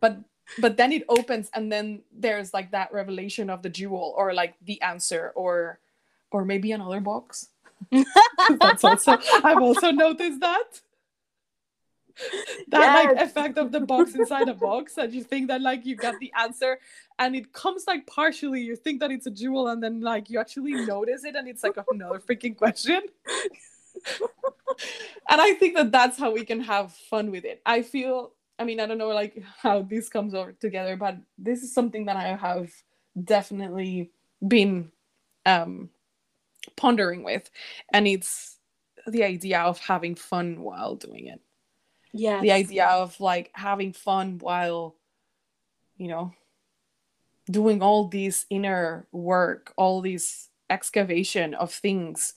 [0.00, 0.20] but
[0.60, 4.54] but then it opens and then there's like that revelation of the jewel or like
[4.62, 5.80] the answer or
[6.30, 7.48] or maybe another box.
[8.60, 10.80] That's also i've also noticed that
[12.68, 13.04] that yes.
[13.06, 16.14] like effect of the box inside a box and you think that like you got
[16.20, 16.78] the answer
[17.18, 20.38] and it comes like partially you think that it's a jewel and then like you
[20.38, 23.02] actually notice it and it's like another freaking question
[25.30, 27.60] and I think that that's how we can have fun with it.
[27.64, 31.62] I feel, I mean, I don't know like how this comes over together, but this
[31.62, 32.70] is something that I have
[33.22, 34.10] definitely
[34.46, 34.90] been
[35.46, 35.90] um,
[36.76, 37.50] pondering with,
[37.92, 38.58] and it's
[39.06, 41.40] the idea of having fun while doing it.
[42.14, 42.40] Yeah.
[42.40, 44.94] The idea of like having fun while,
[45.96, 46.32] you know,
[47.50, 52.32] doing all this inner work, all this excavation of things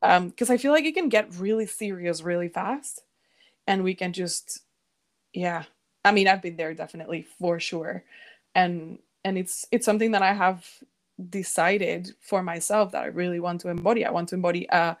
[0.00, 3.02] because um, I feel like it can get really serious really fast,
[3.66, 4.60] and we can just,
[5.32, 5.64] yeah.
[6.04, 8.04] I mean, I've been there definitely for sure,
[8.54, 10.64] and and it's it's something that I have
[11.30, 14.04] decided for myself that I really want to embody.
[14.04, 14.96] I want to embody a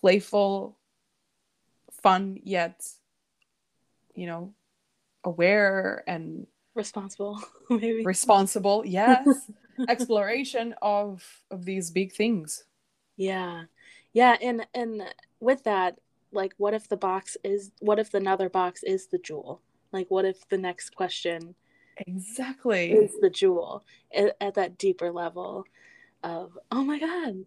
[0.00, 0.76] playful,
[2.02, 2.88] fun yet,
[4.18, 4.52] you know,
[5.24, 8.04] aware and responsible maybe.
[8.04, 9.50] responsible yes
[9.88, 12.64] exploration of of these big things.
[13.16, 13.64] Yeah.
[14.12, 15.02] Yeah and and
[15.40, 15.98] with that
[16.32, 19.62] like what if the box is what if another box is the jewel?
[19.92, 21.54] Like what if the next question
[21.96, 22.92] exactly.
[22.92, 25.64] is the jewel at, at that deeper level
[26.24, 27.44] of oh my god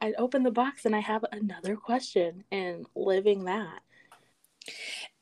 [0.00, 3.80] i open the box and i have another question and living that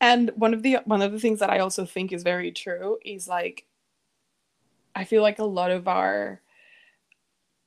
[0.00, 2.98] and one of the one of the things that i also think is very true
[3.04, 3.66] is like
[4.94, 6.42] i feel like a lot of our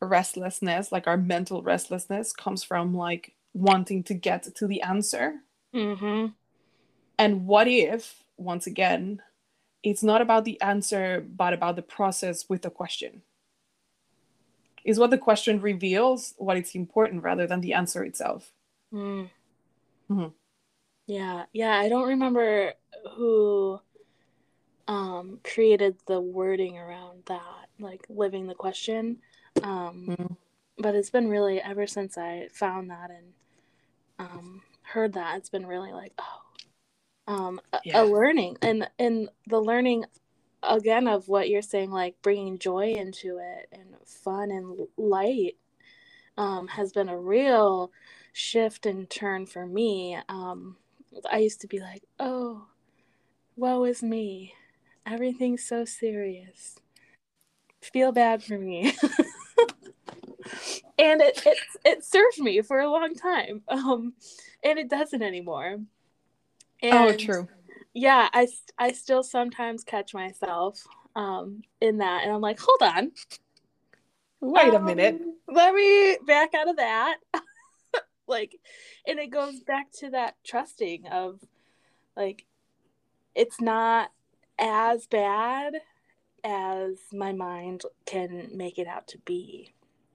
[0.02, 5.36] restlessness, like our mental restlessness, comes from like wanting to get to the answer.
[5.74, 6.28] Mm-hmm.
[7.18, 9.22] And what if, once again,
[9.84, 13.22] it's not about the answer, but about the process with the question?
[14.84, 18.52] Is what the question reveals what it's important rather than the answer itself.
[18.94, 19.30] Mm.
[20.10, 20.28] Mm-hmm.
[21.08, 21.78] Yeah, yeah.
[21.78, 22.74] I don't remember
[23.16, 23.80] who
[24.88, 29.18] um, created the wording around that, like living the question.
[29.62, 30.36] Um, mm.
[30.78, 33.34] But it's been really ever since I found that and
[34.20, 38.02] um, heard that it's been really like oh, um, yeah.
[38.02, 40.06] a, a learning and and the learning
[40.64, 45.56] again of what you're saying like bringing joy into it and fun and light
[46.38, 47.92] um, has been a real
[48.34, 50.18] shift and turn for me.
[50.28, 50.76] Um,
[51.32, 52.68] I used to be like, oh,
[53.56, 54.54] woe is me.
[55.06, 56.78] Everything's so serious.
[57.82, 58.94] Feel bad for me.
[60.98, 64.14] and it, it it served me for a long time um
[64.64, 65.78] and it doesn't anymore
[66.82, 67.48] and oh true
[67.94, 68.48] yeah i
[68.78, 73.12] i still sometimes catch myself um in that and i'm like hold on
[74.42, 77.18] wait um, a minute let me back out of that
[78.28, 78.56] like
[79.08, 81.40] and it goes back to that trusting of
[82.16, 82.46] like
[83.34, 84.12] it's not
[84.58, 85.74] as bad
[86.44, 89.74] as my mind can make it out to be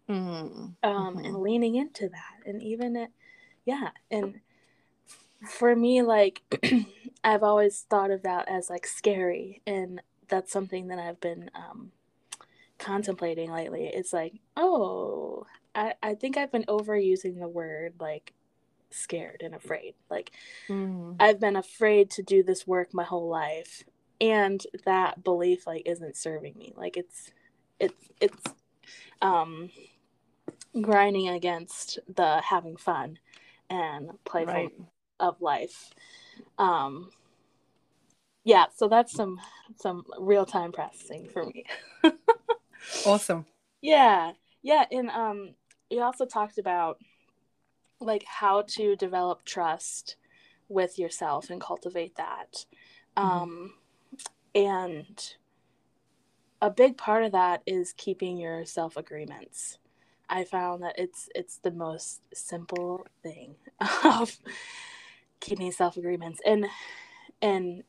[0.09, 0.67] mm-hmm.
[0.83, 1.37] um, and mm-hmm.
[1.37, 3.11] leaning into that and even it
[3.65, 4.41] yeah and
[5.49, 6.43] for me like
[7.25, 11.91] i've always thought of that as like scary and that's something that i've been um,
[12.79, 18.33] contemplating lately it's like oh I, I think i've been overusing the word like
[18.91, 20.33] scared and afraid like
[20.69, 21.15] mm.
[21.21, 23.85] i've been afraid to do this work my whole life
[24.21, 27.31] and that belief like isn't serving me like it's
[27.79, 28.43] it's it's
[29.23, 29.71] um
[30.81, 33.19] grinding against the having fun
[33.69, 34.73] and playful right.
[35.19, 35.91] of life.
[36.59, 37.11] Um,
[38.45, 39.41] yeah, so that's some
[39.77, 41.65] some real time processing for me.
[43.07, 43.47] awesome.
[43.81, 45.55] Yeah, yeah, and um,
[45.91, 46.99] you also talked about
[48.01, 50.17] like how to develop trust
[50.69, 52.65] with yourself and cultivate that.
[53.17, 53.29] Mm-hmm.
[53.29, 53.75] Um,
[54.55, 55.35] and
[56.63, 59.79] a big part of that is keeping your self agreements.
[60.29, 63.57] I found that it's it's the most simple thing
[64.05, 64.39] of
[65.41, 66.67] keeping self agreements and
[67.43, 67.83] and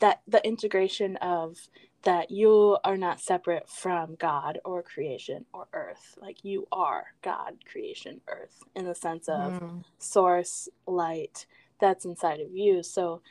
[0.00, 1.56] that the integration of
[2.02, 6.16] that you are not separate from God or creation or earth.
[6.20, 9.84] Like you are God, creation, earth in the sense of mm.
[9.98, 11.46] source, light
[11.80, 12.82] that's inside of you.
[12.82, 13.22] So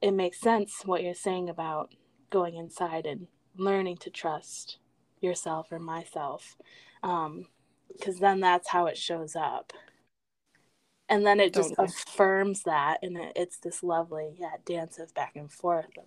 [0.00, 1.94] it makes sense what you're saying about
[2.30, 3.26] going inside and
[3.56, 4.78] learning to trust
[5.20, 6.56] yourself or myself.
[7.02, 7.46] Um,
[7.88, 9.72] because then that's how it shows up
[11.10, 15.32] and then it just affirms that and it, it's this lovely yeah dance of back
[15.34, 16.04] and forth of,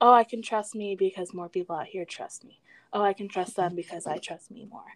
[0.00, 2.60] oh i can trust me because more people out here trust me
[2.92, 4.94] oh i can trust them because i trust me more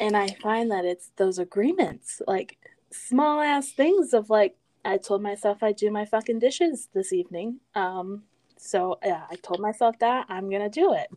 [0.00, 2.58] and i find that it's those agreements like
[2.90, 7.60] small ass things of like i told myself i'd do my fucking dishes this evening
[7.74, 8.22] um
[8.56, 11.08] so yeah i told myself that i'm gonna do it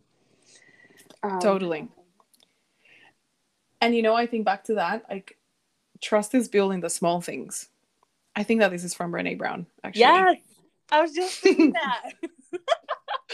[1.22, 1.88] um, totally
[3.82, 5.36] and you know, I think back to that, like
[6.00, 7.68] trust is built in the small things.
[8.36, 10.02] I think that this is from Brene Brown, actually.
[10.02, 10.38] Yes,
[10.90, 12.12] I was just thinking that.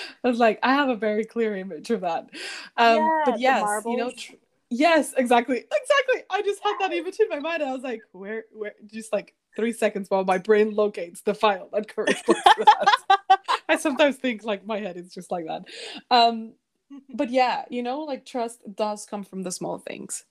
[0.25, 2.31] I was like, I have a very clear image of that.
[2.77, 4.35] Um, Yeah, but yes, you know, tr-
[4.71, 6.23] yes, exactly, exactly.
[6.31, 7.63] I just had that image in my mind.
[7.63, 8.75] I was like, where, where?
[8.87, 13.41] Just like three seconds while my brain locates the file that corresponds to that.
[13.69, 15.65] I sometimes think like my head is just like that.
[16.11, 16.55] Um,
[17.15, 20.25] but yeah, you know, like trust does come from the small things,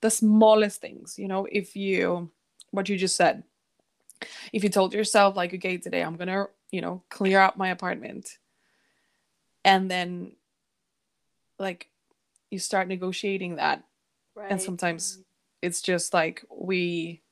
[0.00, 1.18] the smallest things.
[1.18, 2.30] You know, if you,
[2.70, 3.42] what you just said,
[4.52, 8.38] if you told yourself like, okay, today I'm gonna, you know, clear out my apartment,
[9.64, 10.32] and then,
[11.58, 11.88] like,
[12.50, 13.82] you start negotiating that,
[14.34, 14.50] right.
[14.50, 15.20] and sometimes
[15.62, 17.22] it's just like we.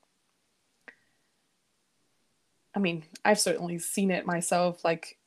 [2.75, 4.83] I mean, I've certainly seen it myself.
[4.85, 5.19] Like,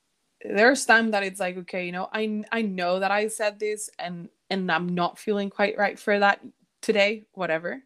[0.43, 3.89] there's time that it's like, okay, you know, I I know that I said this,
[3.99, 6.41] and and I'm not feeling quite right for that
[6.81, 7.81] today, whatever.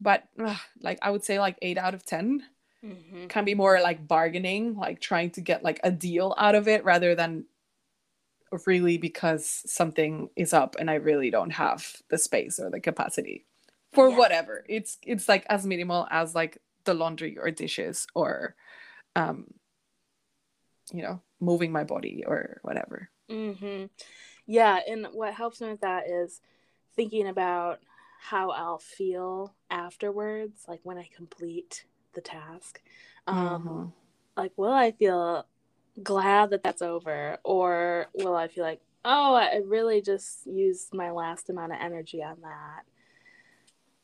[0.00, 2.42] But ugh, like, I would say like eight out of ten
[2.84, 3.28] Mhm.
[3.30, 6.84] can be more like bargaining, like trying to get like a deal out of it
[6.84, 7.46] rather than
[8.66, 13.46] really because something is up and I really don't have the space or the capacity
[13.92, 14.10] for Yeah.
[14.10, 14.64] whatever.
[14.68, 18.56] It's it's like as minimal as like the laundry or dishes or
[19.16, 19.46] um
[20.92, 23.10] you know, moving my body or whatever.
[23.28, 23.84] hmm
[24.46, 26.40] Yeah, and what helps me with that is
[26.96, 27.80] thinking about
[28.20, 32.82] how I'll feel afterwards, like when I complete the task.
[33.28, 33.92] Um, Mhm.
[34.36, 35.46] Like, will I feel
[36.02, 41.10] glad that that's over, or will I feel like, oh, I really just used my
[41.10, 42.82] last amount of energy on that?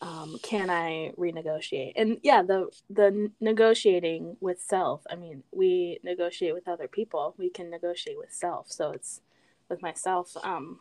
[0.03, 1.93] Um, can I renegotiate?
[1.97, 5.03] And yeah, the the negotiating with self.
[5.11, 7.35] I mean, we negotiate with other people.
[7.39, 8.71] We can negotiate with self.
[8.71, 9.21] So it's
[9.69, 10.37] with myself.
[10.43, 10.81] Um,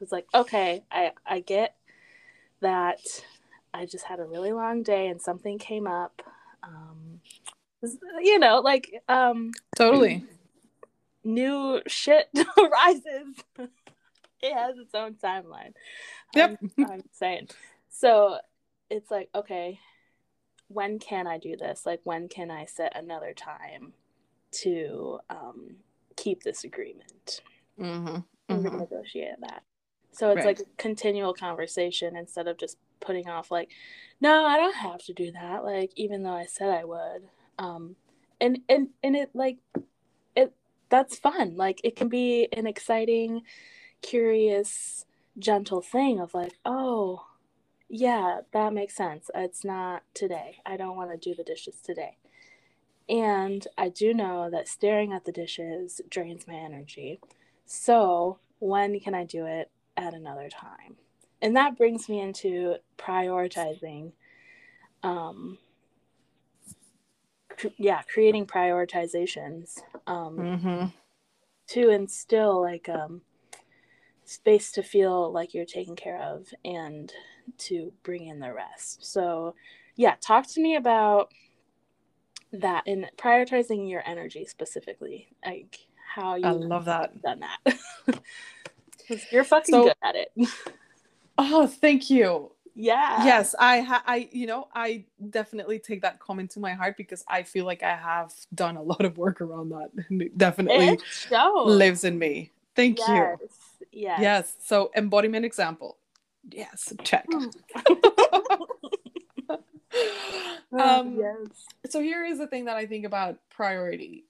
[0.00, 1.76] it's like okay, I I get
[2.60, 3.00] that.
[3.72, 6.22] I just had a really long day and something came up.
[6.62, 7.09] Um,
[8.20, 10.24] you know, like um, Totally.
[11.24, 12.28] new shit
[12.58, 13.36] arises.
[14.42, 15.72] it has its own timeline.
[16.34, 16.58] Yep.
[16.78, 17.48] I'm, I'm saying.
[17.88, 18.38] So
[18.90, 19.80] it's like, okay,
[20.68, 21.84] when can I do this?
[21.84, 23.92] Like, when can I set another time
[24.62, 25.76] to um,
[26.16, 27.40] keep this agreement
[27.78, 28.24] Mhm.
[28.48, 28.70] and Mhm.
[28.88, 29.62] renegotiate that?
[30.12, 30.58] So it's Right.
[30.58, 33.70] like a continual conversation instead of just putting off, like,
[34.20, 35.64] no, I don't have to do that.
[35.64, 37.28] Like, even though I said I would.
[37.60, 37.96] Um,
[38.40, 39.58] and and and it like
[40.34, 40.52] it
[40.90, 41.56] that's fun.
[41.56, 43.42] Like, it can be an exciting,
[44.02, 45.06] curious,
[45.38, 47.26] gentle thing of like, oh,
[47.88, 49.30] yeah, that makes sense.
[49.34, 50.58] It's not today.
[50.66, 52.18] I don't want to do the dishes today.
[53.08, 57.20] And I do know that staring at the dishes drains my energy.
[57.66, 60.96] So, when can I do it at another time?
[61.42, 64.12] And that brings me into prioritizing.
[65.02, 65.58] Um,
[67.76, 70.92] yeah, creating prioritizations um, Mhm.
[71.68, 73.22] to instill like um,
[74.24, 77.12] space to feel like you're taken care of and
[77.58, 79.04] to bring in the rest.
[79.04, 79.54] So,
[79.96, 81.32] yeah, talk to me about
[82.52, 85.78] that and prioritizing your energy specifically, like
[86.14, 87.20] how you've love that.
[87.22, 87.78] done that
[89.30, 90.32] you're fucking So- good at it.
[91.42, 92.52] Oh, thank you.
[92.74, 93.24] Yeah.
[93.24, 97.24] yes i ha- i you know i definitely take that comment to my heart because
[97.28, 99.90] i feel like i have done a lot of work around that
[100.36, 101.02] definitely It
[101.66, 103.08] lives in me thank yes.
[103.08, 103.48] you
[103.92, 104.20] Yes.
[104.20, 105.98] yes so embodiment example
[106.50, 107.26] yes check
[110.78, 111.66] um yes.
[111.88, 114.24] so here is the thing that i think about priority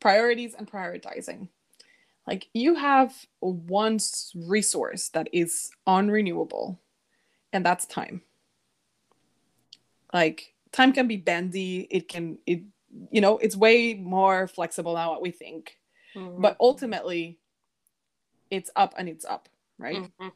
[0.00, 1.48] priorities and prioritizing
[2.26, 3.98] like you have one
[4.34, 6.76] resource that is unrenewable
[7.52, 8.22] and that's time.
[10.12, 11.86] Like time can be bendy.
[11.90, 12.62] It can it
[13.10, 15.78] you know it's way more flexible than what we think.
[16.14, 16.40] Mhm.
[16.40, 17.38] but ultimately
[18.50, 20.10] it's up and it's up right?
[20.18, 20.32] Mhm.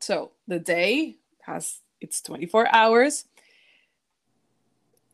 [0.00, 3.24] so the day has its 24 hours.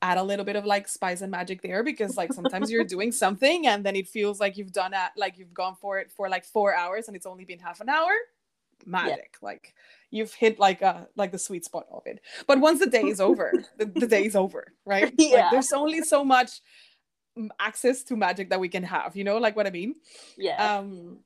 [0.03, 3.13] Add a little bit of like spice and magic there because like sometimes you're doing
[3.13, 6.29] something and then it feels like you've done it like you've gone for it for
[6.29, 8.11] like four hours and it's only been half an hour
[8.87, 9.75] magic like
[10.11, 13.21] you've hit like a like the sweet spot of it but once the day is
[13.29, 15.37] over the, the day is over right Yeah.
[15.37, 16.61] like there's only so much
[17.39, 19.95] mm, access to magic that we can have you know like what i mean
[20.37, 20.79] Yeah.
[20.79, 21.19] um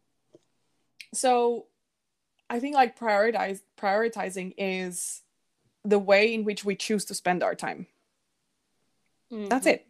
[1.12, 1.66] so
[2.50, 5.22] i think like prioritize prioritizing is
[5.84, 7.86] the way in which we choose to spend our time
[9.30, 9.72] that's Mhm.
[9.74, 9.86] it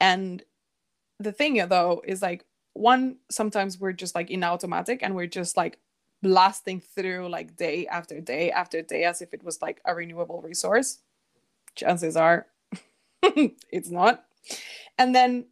[0.00, 0.42] and
[1.20, 5.56] the thing though is like one sometimes we're just like in automatic and we're just
[5.56, 5.78] like
[6.22, 10.40] blasting through like day after day after day as if it was like a renewable
[10.42, 11.00] resource
[11.74, 12.46] chances are
[13.70, 14.24] it's not.
[14.98, 15.46] And then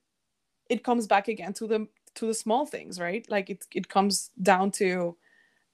[0.69, 3.27] it comes back again to the to the small things, right?
[3.31, 5.17] Like it it comes down to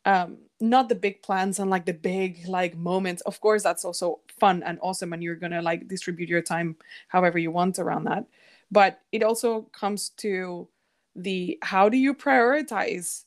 [0.06, 3.22] um not the big plans and like the big like moments.
[3.22, 6.76] Of course that's also fun and awesome and you're to like distribute your time
[7.08, 8.26] however you want around that.
[8.72, 10.68] But it also comes to
[11.16, 13.25] the how do you prioritize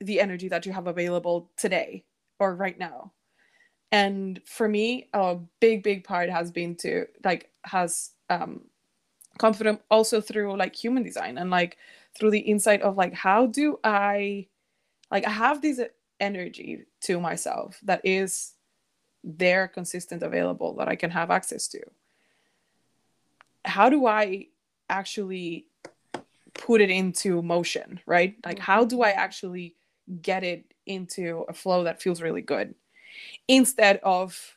[0.00, 2.04] the energy that you have available today
[2.38, 3.12] or right now.
[3.92, 8.62] And for me a big big part has been to like has um
[9.38, 11.76] come from also through like human design and like
[12.18, 14.46] through the insight of like how do i
[15.10, 15.80] like i have this
[16.20, 18.54] energy to myself that is
[19.22, 21.80] there consistent available that i can have access to.
[23.64, 24.46] How do i
[24.88, 25.66] actually
[26.54, 28.36] put it into motion right?
[28.44, 29.74] Like how do i actually
[30.22, 32.74] get it into a flow that feels really good
[33.48, 34.56] instead of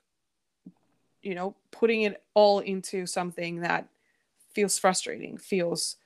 [1.22, 3.88] you know putting it all into something that
[4.54, 5.97] feels frustrating feels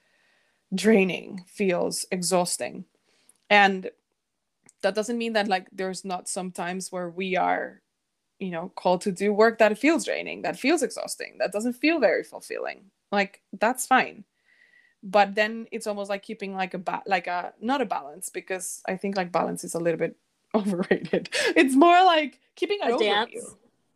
[0.74, 2.86] draining feels exhausting.
[3.50, 3.90] And
[4.82, 7.82] that doesn't mean that like there's not some times where we are
[8.40, 12.00] you know called to do work that feels draining that feels exhausting that doesn't feel
[12.00, 12.86] very fulfilling.
[13.12, 14.24] Like that's fine
[15.04, 18.82] but then it's almost like keeping like a ba- like a not a balance because
[18.88, 20.16] i think like balance is a little bit
[20.56, 21.30] overrated.
[21.56, 23.56] It's more like keeping a dance.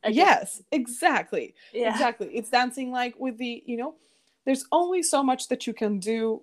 [0.09, 1.53] Yes exactly.
[1.73, 1.91] Yeah.
[1.91, 2.27] exactly.
[2.33, 3.95] It's dancing like with the you know
[4.45, 6.41] there's only so much that you can do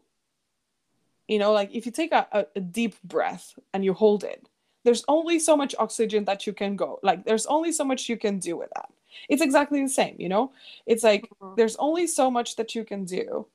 [1.28, 4.48] you know like if you take a, a, a deep breath and you hold it
[4.84, 8.16] there's only so much oxygen that you can go like there's only so much you
[8.16, 8.88] can do with that.
[9.28, 10.52] It's exactly the same you know?
[10.86, 11.56] It's like Mhm.
[11.56, 13.46] there's only so much that you can do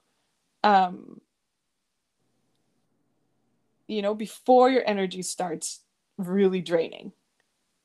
[0.63, 1.21] um
[3.87, 5.81] you know before your energy starts
[6.17, 7.11] really draining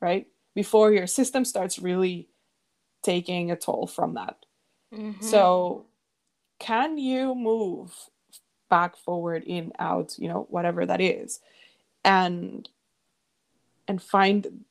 [0.01, 0.27] right?
[0.53, 2.27] Before your system starts really
[3.01, 4.45] taking a toll from that.
[4.93, 5.23] Mhm.
[5.23, 5.85] so
[6.59, 7.93] can you move
[8.69, 11.39] back forward in out you know whatever that is
[12.03, 12.69] and
[13.87, 14.65] and find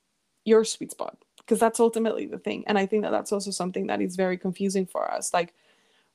[0.45, 1.17] your sweet spot?
[1.39, 2.65] Because that's ultimately the thing.
[2.67, 5.33] And i think that that's also something that is very confusing for us.
[5.35, 5.55] Like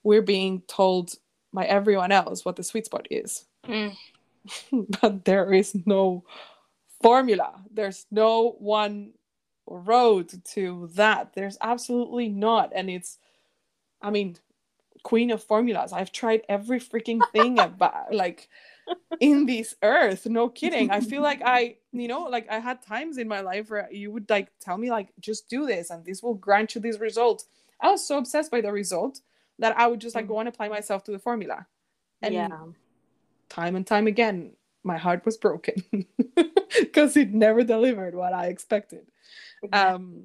[0.04, 1.16] we're being told
[1.54, 3.46] by everyone else what the sweet spot is.
[3.68, 3.96] Mm.
[5.02, 6.24] but there is no
[7.02, 7.62] formula.
[7.72, 9.14] There's no one
[9.68, 11.34] road to that.
[11.34, 12.72] There's absolutely not.
[12.74, 13.18] And it's
[14.02, 14.38] i mean
[15.04, 15.94] queen of formulas.
[15.94, 18.50] I've tried every freaking thing about like
[19.20, 20.26] in this earth.
[20.26, 20.90] No kidding.
[20.92, 24.12] I feel like i you know like i had times in my life where you
[24.12, 27.46] would like tell me like just do this and this will grant you this result.
[27.82, 29.22] I was so obsessed by the result
[29.60, 31.68] that i would just like go and apply myself to the formula
[32.22, 32.50] and yeah.
[33.50, 34.54] time and time again
[34.84, 35.76] my heart was broken
[36.80, 39.06] because it never delivered what i expected
[39.62, 39.96] Exactly.
[39.96, 40.24] um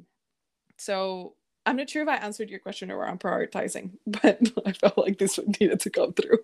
[0.76, 1.35] so
[1.66, 5.18] i'm not sure if i answered your question or I'm prioritizing but i felt like
[5.18, 6.39] this one needed to come through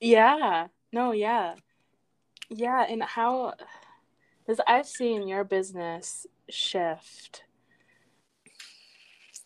[0.00, 0.68] Yeah.
[0.92, 1.54] No, yeah.
[2.50, 3.54] Yeah, and how
[4.46, 7.42] because I've seen your business shift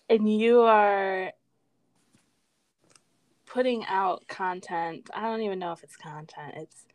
[0.08, 1.32] and you are
[3.52, 5.10] putting out content.
[5.14, 6.86] I don't even know if it's content, it's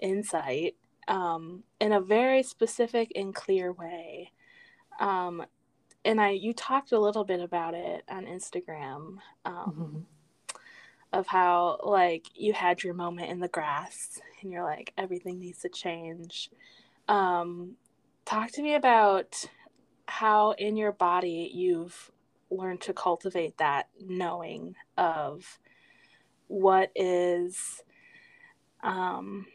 [0.00, 0.74] insight
[1.08, 4.32] um, in a very specific and clear way.
[4.98, 5.44] Um,
[6.04, 9.18] and I you talked a little bit about it on Instagram.
[9.44, 10.06] Um,
[11.12, 15.60] of how like you had your moment in the grass and you're like everything needs
[15.60, 16.50] to change
[17.08, 17.76] um
[18.24, 19.44] talk to me about
[20.08, 22.10] how in your body you've
[22.50, 25.58] learned to cultivate that knowing of
[26.48, 27.82] what is
[28.82, 29.46] um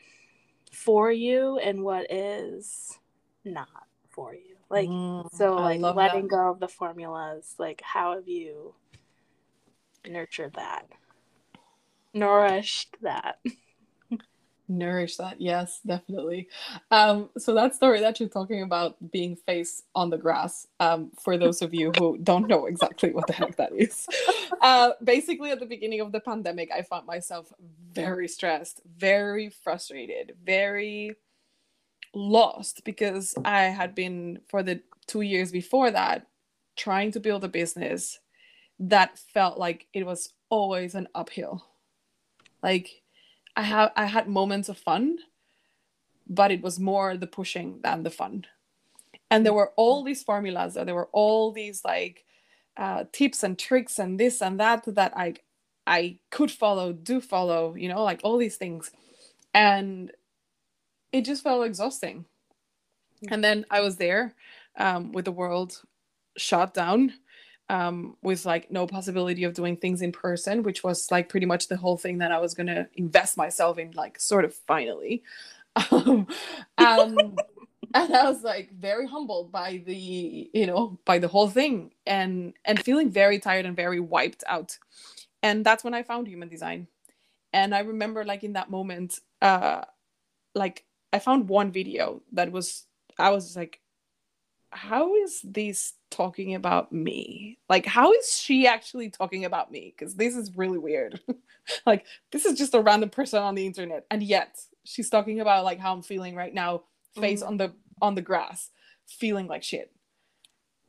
[0.72, 2.98] for you and what is
[3.46, 3.68] not
[4.10, 4.56] for you.
[4.70, 6.30] Like Mm, so I like letting that.
[6.30, 8.74] go of the formulas like how have you
[10.08, 10.88] nurtured that?
[12.14, 13.38] Nourished that
[14.78, 15.40] nourish that.
[15.40, 16.48] Yes definitely.
[16.90, 21.38] Um so that story that you're talking about being face on the grass um for
[21.38, 24.08] those of you who don't know exactly what the heck that is.
[24.62, 27.52] Uh basically at the beginning of the pandemic i found myself
[27.92, 31.16] very stressed very frustrated very
[32.14, 36.28] lost because i had been for the two years before that
[36.76, 38.20] trying to build a business
[38.80, 41.66] that felt like it was always an uphill.
[42.64, 43.01] Like
[43.56, 45.20] I have I had moments of fun,
[46.28, 48.46] but it was more the pushing than the fun.
[49.30, 52.26] And there were all these formulas, there were all these like
[52.78, 55.36] uh, tips and tricks and this and that that I
[55.88, 58.92] I could follow, do follow, you know, like all these things,
[59.54, 60.12] and
[61.12, 62.26] it just felt exhausting.
[63.30, 64.34] And then I was there
[64.78, 65.82] um, with the world
[66.38, 67.14] shut down.
[67.72, 71.70] Um, with like no possibility of doing things in person, which was like pretty much
[71.70, 75.24] the whole thing that I was gonna invest myself in, like sort of finally.
[75.92, 76.28] Um,
[76.78, 77.40] and,
[77.94, 82.54] and I was like very humbled by the, you know, by the whole thing and
[82.66, 84.78] and feeling very tired and very wiped out.
[85.42, 86.88] And that's when I found human design.
[87.54, 89.86] And I remember like in that moment, uh
[90.54, 92.86] like I found one video that was
[93.18, 93.81] I was like,
[94.72, 97.60] how is this talking about me?
[97.70, 99.94] Like, how is she actually talking about me?
[99.96, 101.20] Because this is really weird.
[101.86, 105.64] like, this is just a random person on the internet, and yet she's talking about
[105.66, 106.84] like how I'm feeling right now,
[107.16, 107.48] face mm.
[107.48, 108.70] on the on the grass,
[109.06, 109.92] feeling like shit.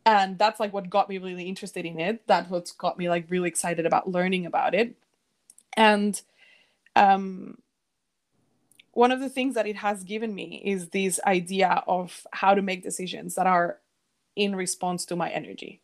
[0.05, 2.27] And that's like what got me really interested in it.
[2.27, 4.97] That's what got me like really excited about learning about it.
[5.77, 6.21] And
[6.97, 7.59] um
[8.93, 12.63] one of the things that it has given me is this idea of how to
[12.63, 13.79] make decisions that are
[14.37, 15.81] in response to my energy.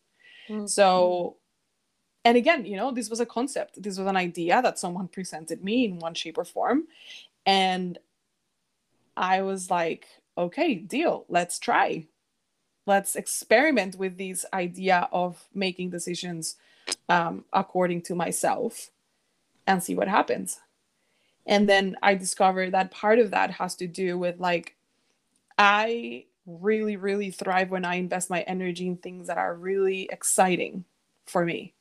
[0.48, 0.66] Mm-hmm.
[0.66, 1.36] So,
[2.24, 5.64] and again, you know, this was a concept, this was an idea that someone presented
[5.64, 6.84] me in one shape or form.
[7.46, 7.98] And
[9.16, 10.06] I was like,
[10.36, 12.06] okay, deal, let's try.
[12.86, 16.56] Let's experiment with this idea of making decisions
[17.08, 18.90] um, according to myself
[19.66, 20.60] and see what happens.
[21.48, 24.76] And then I discovered that part of that has to do with like,
[25.58, 30.84] I really, really thrive when I invest my energy in things that are really exciting
[31.26, 31.74] for me.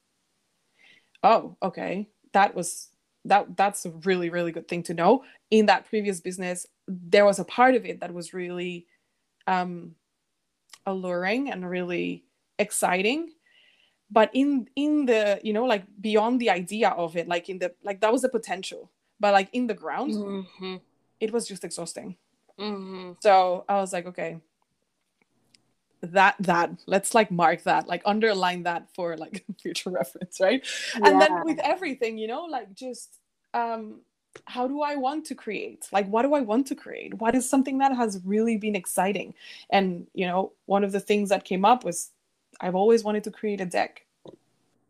[1.23, 2.09] Oh, okay.
[2.33, 2.89] That was
[3.25, 5.23] that that's a really, really good thing to know.
[5.51, 8.87] In that previous business, there was a part of it that was really
[9.47, 9.95] um
[10.87, 12.25] alluring and really
[12.59, 13.29] exciting
[14.11, 17.73] but in in the you know like beyond the idea of it like in the
[17.83, 20.75] like that was the potential but like in the ground mm-hmm.
[21.19, 22.15] it was just exhausting.
[22.59, 23.11] Mm-hmm.
[23.21, 24.37] so i was like okay
[26.01, 30.65] that that let's like mark that like underline that for like future reference right?
[30.95, 31.07] Yeah.
[31.07, 33.19] and then with everything you know like just
[33.53, 34.01] um
[34.45, 35.87] how do i want to create?
[35.91, 37.13] Like what do i want to create?
[37.15, 39.33] What is something that has really been exciting?
[39.69, 42.11] And you know one of the things that came up was
[42.61, 44.05] i've always wanted to create a deck.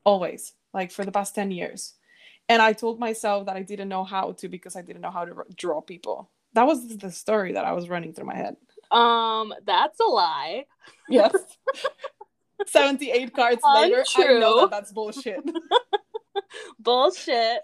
[0.04, 0.54] Always.
[0.74, 1.94] Like for the past 10 years
[2.50, 5.26] and i told myself that i didn't know how to because i didn't know how
[5.26, 8.56] to draw people that was the story that i was running through my head
[8.92, 10.66] um, that's a lie.
[11.10, 11.36] Yes.
[12.66, 13.98] 78 cards Untrue.
[13.98, 15.40] later, I know that that's bullshit.
[16.80, 17.62] bullshit.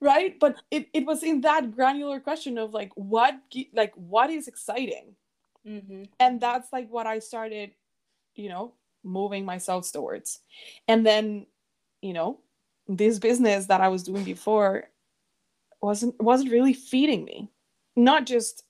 [0.00, 0.38] right?
[0.38, 3.34] But it, it was in that granular question of like what
[3.72, 5.14] like what is exciting?
[5.66, 6.04] Mm-hmm.
[6.18, 7.72] And that's like what I started,
[8.34, 8.74] you know,
[9.04, 10.40] moving myself towards.
[10.88, 11.46] And then,
[12.02, 12.40] you know,
[12.88, 14.84] this business that I was doing before
[15.80, 17.50] wasn't wasn't really feeding me.
[17.96, 18.64] Not just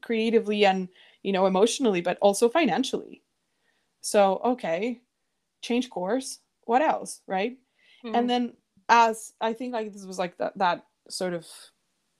[0.00, 0.88] creatively and
[1.22, 3.22] you know emotionally but also financially
[4.00, 5.00] so okay
[5.62, 7.56] change course what else right
[8.04, 8.14] mm-hmm.
[8.14, 8.52] and then
[8.88, 11.46] as i think like this was like that that sort of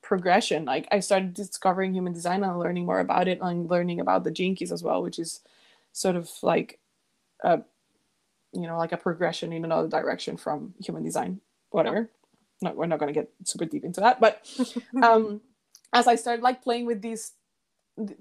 [0.02, 4.24] progression like i started discovering human design and learning more about it and learning about
[4.24, 5.40] the keys as well which is
[5.92, 6.78] sort of like
[7.42, 7.60] a
[8.52, 11.40] you know like a progression in another direction from human design.
[11.70, 12.10] Whatever.
[12.62, 14.48] No, we're not going to get super deep into that but
[15.02, 15.42] um
[15.92, 17.32] as i started like playing with these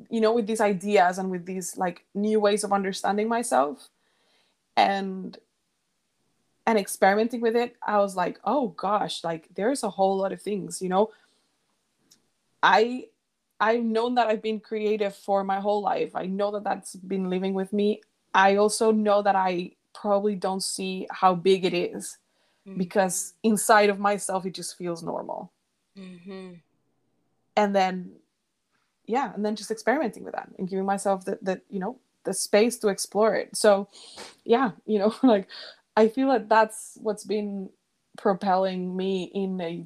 [0.09, 3.89] you know with these ideas and with these like new ways of understanding myself
[4.75, 5.37] and
[6.67, 10.41] and experimenting with it i was like oh gosh like there's a whole lot of
[10.41, 11.11] things you know?
[12.63, 13.05] I
[13.59, 16.15] i've known that i've been creative for my whole life.
[16.15, 18.01] I know that that's been living with me.
[18.33, 22.17] I also know that i probably don't see how big it is
[22.67, 22.77] mm-hmm.
[22.77, 25.51] because inside of myself it just feels normal
[25.97, 26.53] mm-hmm.
[27.55, 28.11] and then
[29.07, 32.33] yeah and then just experimenting with that and giving myself the, the you know the
[32.33, 33.87] space to explore it so
[34.43, 35.47] yeah you know like
[35.95, 37.69] i feel that that's what's been
[38.17, 39.85] propelling me in a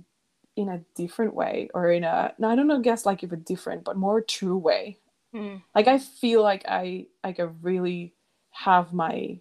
[0.55, 3.37] in a different way or in a no, i don't know guess like if a
[3.37, 4.97] different but more true way
[5.33, 5.61] mm.
[5.75, 8.13] like i feel like i like i really
[8.51, 9.39] have my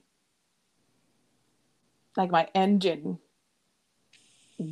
[2.18, 3.18] like my engine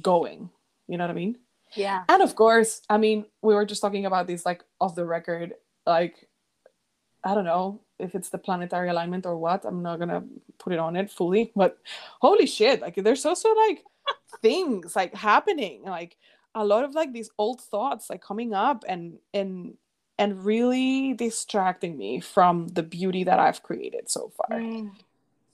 [0.03, 0.51] going
[0.89, 1.39] you know what i mean
[1.75, 2.05] yeah.
[2.09, 5.55] And of course, I mean, we were just talking about this like off the record,
[5.87, 6.29] like
[7.25, 9.65] I don't know if it's the planetary alignment or what.
[9.65, 10.25] I'm not gonna
[10.59, 11.79] put it on it fully, but
[12.21, 13.83] holy shit, like there's also like
[14.43, 16.17] things like happening, like
[16.55, 19.75] a lot of like these old thoughts like coming up and and
[20.19, 24.59] and really distracting me from the beauty that I've created so far.
[24.59, 24.93] Mm.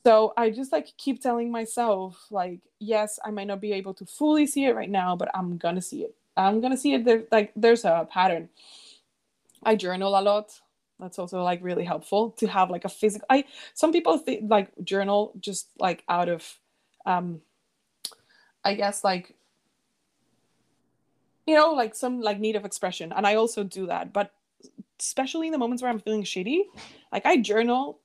[0.05, 4.07] So I just like keep telling myself, like, yes, I might not be able to
[4.07, 6.15] fully see it right now, but I'm gonna see it.
[6.37, 7.05] I'm gonna see it.
[7.05, 8.49] There, like, there's a pattern.
[9.63, 10.61] I journal a lot.
[10.99, 13.45] that's also like really helpful to have like a physical i
[13.75, 16.59] some people think like journal just like out of
[17.07, 17.41] um
[18.65, 19.35] i guess like
[21.47, 24.33] you know like some like need of expression and i also do that but
[25.01, 26.61] especially in the moments where i'm feeling shitty
[27.11, 27.99] like i journal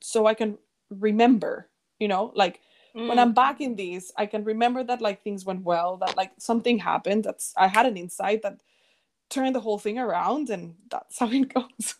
[0.00, 0.56] so i can
[0.90, 1.68] remember
[1.98, 2.60] you know like
[2.94, 3.08] mm.
[3.08, 6.32] when i'm back in these i can remember that like things went well that like
[6.38, 8.60] something happened that's i had an insight that
[9.28, 11.94] turned the whole thing around and that's how it goes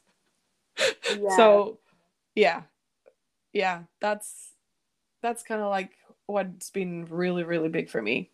[1.19, 1.37] yeah.
[1.37, 1.79] so
[2.35, 2.63] yeah
[3.53, 4.53] yeah that's
[5.23, 5.91] that's kind of like
[6.27, 8.31] what's been really really big for me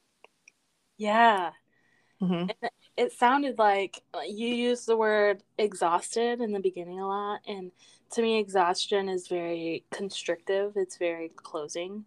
[0.97, 1.51] yeah
[2.23, 2.51] mm-hmm.
[2.97, 7.71] It sounded like you used the word exhausted in the beginning a lot and
[8.13, 12.07] to me exhaustion is very constrictive it's very closing.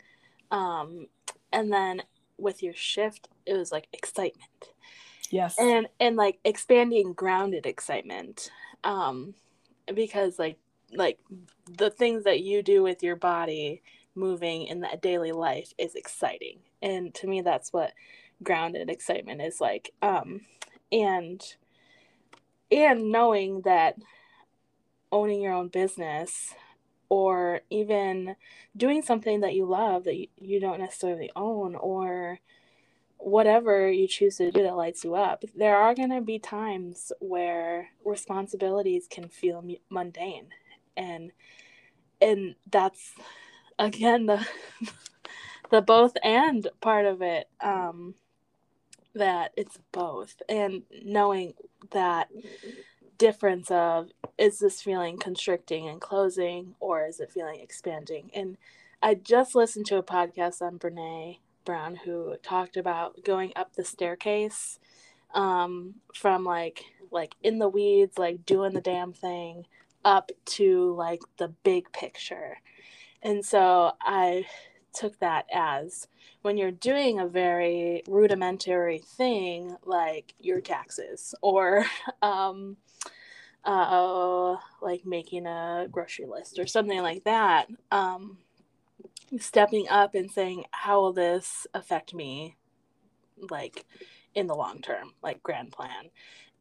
[0.51, 1.07] Um,
[1.51, 2.01] and then
[2.37, 4.69] with your shift it was like excitement.
[5.29, 5.57] Yes.
[5.59, 8.49] And and like expanding grounded excitement
[8.83, 9.35] um
[9.93, 10.57] because like
[10.93, 11.19] like
[11.67, 13.83] the things that you do with your body
[14.15, 16.59] moving in that daily life is exciting.
[16.81, 17.93] And to me that's what
[18.41, 19.91] grounded excitement is like.
[20.01, 20.41] Um
[20.91, 21.55] and
[22.71, 23.95] and knowing that
[25.11, 26.53] owning your own business
[27.09, 28.35] or even
[28.77, 32.39] doing something that you love that you, don't necessarily own or
[33.17, 37.11] whatever you choose to do that lights you up there are going to be times
[37.19, 40.47] where responsibilities can feel mundane.
[40.95, 41.31] And
[42.21, 43.13] and that's
[43.77, 44.45] again the
[45.71, 47.49] the both and part of it.
[47.61, 48.15] Um
[49.15, 51.53] that it's both and knowing
[51.91, 52.29] that
[53.17, 58.29] difference of is this feeling constricting and closing or is it feeling expanding?
[58.33, 58.57] And
[59.01, 63.83] i just listened to a podcast on brene brown who talked about going up the
[63.83, 64.79] staircase
[65.33, 69.65] um, from like like in the weeds like doing the damn thing
[70.05, 72.57] up to like the big picture.
[73.21, 74.45] And so i
[74.93, 76.07] took that as
[76.41, 81.85] when you're doing a very rudimentary thing like your taxes or
[82.21, 82.77] um,
[83.65, 88.37] uh, like making a grocery list or something like that um,
[89.39, 92.55] stepping up and saying how will this affect me
[93.49, 93.85] like
[94.33, 96.09] in the long term like grand plan?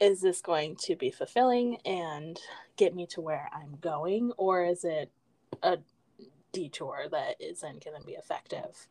[0.01, 2.39] Is this going to be fulfilling and
[2.79, 5.11] get me to where i'm going or is it
[5.63, 5.77] a
[6.59, 8.89] detour that isn't going to be effective.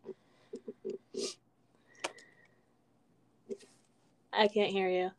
[4.32, 5.11] I can't hear you.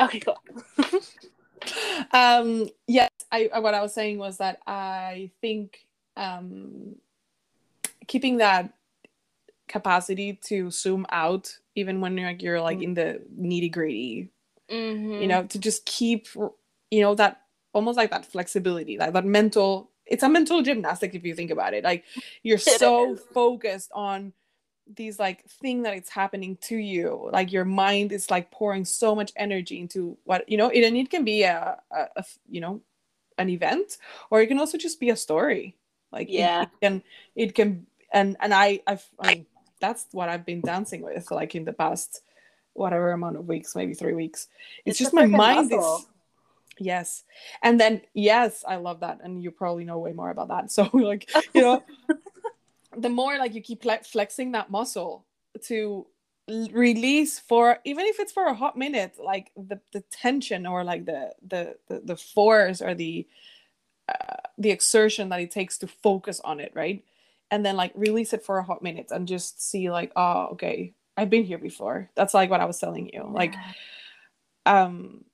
[0.00, 0.42] Okay, cool.
[2.12, 6.96] um, yes, I what I was saying was that I think um,
[8.08, 8.74] keeping that
[9.68, 12.84] capacity to zoom out, even when you're, you're like mm.
[12.84, 14.30] in the nitty gritty
[14.70, 15.22] mm-hmm.
[15.22, 16.28] you know to just keep
[16.90, 17.42] you know that
[17.72, 21.74] almost like that flexibility like that mental it's a mental gymnastic if you think about
[21.74, 21.84] it.
[21.84, 22.04] Like
[22.42, 24.32] you're so focused on
[24.94, 27.28] these like thing that it's happening to you.
[27.32, 30.96] Like your mind is like pouring so much energy into what you know it, and
[30.96, 32.80] it can be a, a, a you know
[33.38, 33.98] an event
[34.30, 35.76] or it can also just be a story.
[36.12, 36.62] Like yeah.
[36.62, 37.02] it, it can
[37.34, 39.46] it can and and i i've I mean,
[39.80, 42.22] that's what i've been dancing with like in the past
[42.76, 44.48] whatever amount of weeks, maybe three weeks.
[44.84, 46.06] It's, it's just my mind is
[46.78, 47.24] yes.
[47.62, 49.20] And then yes, I love that.
[49.22, 50.70] And you probably know way more about that.
[50.70, 51.82] So like, you know,
[52.96, 55.24] the more like you keep flexing that muscle
[55.64, 56.06] to
[56.48, 61.04] release for even if it's for a hot minute like the the tension or like
[61.04, 63.26] the the the, the force or the
[64.08, 67.04] uh, the exertion that it takes to focus on it right
[67.50, 70.92] and then like release it for a hot minute and just see like oh okay
[71.16, 72.10] I've been here before.
[72.14, 73.28] That's like what I was telling you.
[73.28, 73.54] Like
[74.64, 75.24] um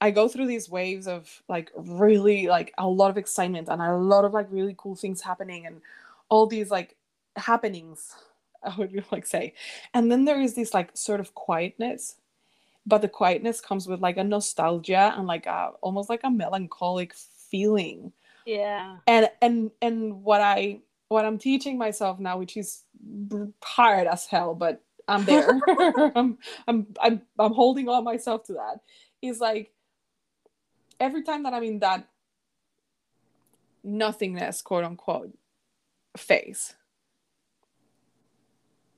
[0.00, 3.96] I go through these waves of like really like a lot of excitement and a
[3.96, 5.80] lot of like really cool things happening and
[6.28, 6.96] all these like
[7.36, 8.12] happenings
[8.62, 9.54] I would like say.
[9.94, 12.16] And then there is this like sort of quietness.
[12.84, 17.14] But the quietness comes with like a nostalgia and like a almost like a melancholic
[17.14, 18.12] feeling.
[18.44, 18.96] Yeah.
[19.06, 22.82] And and and what I what I'm teaching myself now, which is
[23.62, 25.60] hard as hell, but I'm there.
[26.14, 28.80] I'm, I'm I'm I'm holding on myself to that.
[29.20, 29.72] Is like
[31.00, 32.08] every time that I'm in that
[33.84, 35.36] nothingness, quote unquote,
[36.16, 36.74] phase,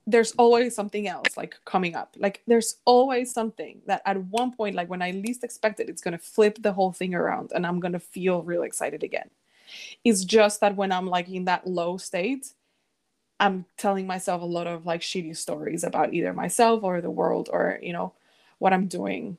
[0.06, 2.14] there's always something else like coming up.
[2.18, 6.02] Like there's always something that at one point, like when I least expect it, it's
[6.02, 9.30] gonna flip the whole thing around and I'm gonna feel real excited again.
[10.04, 12.52] It's just that when I'm like in that low state,
[13.40, 17.48] I'm telling myself a lot of like shitty stories about either myself or the world
[17.52, 18.12] or, you know,
[18.58, 19.38] what I'm doing,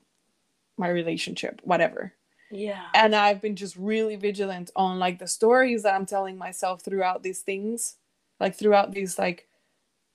[0.77, 2.13] my relationship, whatever.
[2.51, 2.83] Yeah.
[2.93, 7.23] And I've been just really vigilant on like the stories that I'm telling myself throughout
[7.23, 7.95] these things,
[8.39, 9.47] like throughout these like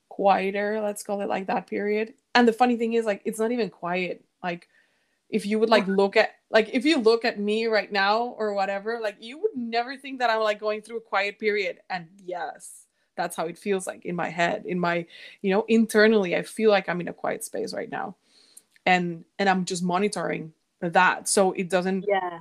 [0.09, 2.15] quieter, let's call it like that period.
[2.35, 4.25] And the funny thing is like it's not even quiet.
[4.43, 4.69] Like
[5.29, 8.53] if you would like look at like if you look at me right now or
[8.53, 11.81] whatever, like you would never think that I'm like going through a quiet period.
[11.89, 15.07] And yes, that's how it feels like in my head, in my,
[15.43, 18.17] you know, internally, I feel like I'm in a quiet space right now.
[18.87, 21.29] And and I'm just monitoring that.
[21.29, 22.41] So it doesn't yeah.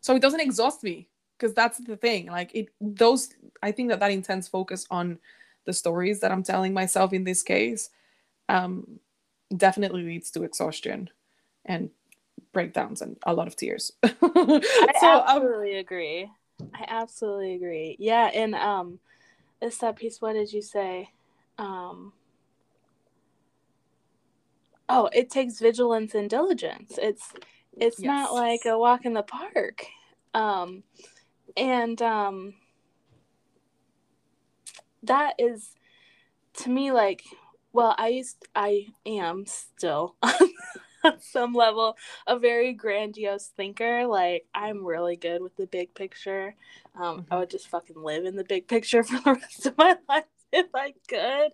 [0.00, 2.26] So it doesn't exhaust me because that's the thing.
[2.26, 3.30] Like it those
[3.62, 5.18] i think that that intense focus on
[5.64, 7.90] the stories that i'm telling myself in this case
[8.48, 8.98] um
[9.56, 11.08] definitely leads to exhaustion
[11.64, 11.90] and
[12.52, 13.92] breakdowns and a lot of tears.
[14.02, 16.30] So, i um, absolutely um, agree.
[16.74, 17.96] I absolutely agree.
[17.98, 18.98] Yeah and um
[19.62, 21.10] it's that piece what did you say?
[21.56, 22.12] Um
[24.88, 26.98] oh it takes vigilance and diligence.
[27.00, 27.32] It's
[27.78, 28.06] it's yes.
[28.06, 29.86] not like a walk in the park.
[30.34, 30.82] Um
[31.56, 32.54] and um
[35.02, 35.70] that is
[36.54, 37.22] to me like
[37.72, 40.14] well i used i am still
[41.04, 41.96] on some level
[42.26, 46.54] a very grandiose thinker like i'm really good with the big picture.
[46.94, 47.34] Um mm-hmm.
[47.34, 50.24] i would just fucking live in the big picture for the rest of my life
[50.52, 51.52] if i could.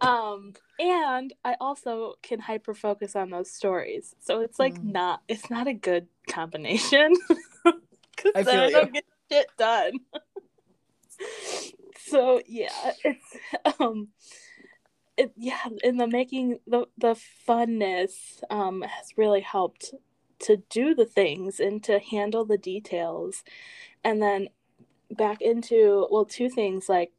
[0.00, 4.14] Um and i also can hyper focus on those stories.
[4.20, 4.92] So it's like mm.
[4.92, 7.14] not it's not a good combination
[7.64, 9.92] because then i don't get shit done.
[11.98, 13.36] So yeah it's
[13.78, 14.08] um
[15.20, 17.16] it yeah in the making the the
[17.46, 19.94] funness um has really helped
[20.38, 23.44] to do the things and to handle the details
[24.02, 24.48] and then
[25.10, 27.12] back into well two things like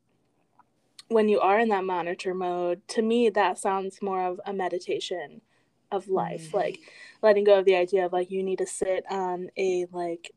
[1.11, 5.41] when you are in that monitor mode, to me, that sounds more of a meditation
[5.91, 6.57] of life, mm-hmm.
[6.57, 6.79] like
[7.21, 10.31] letting go of the idea of like you need to sit on a like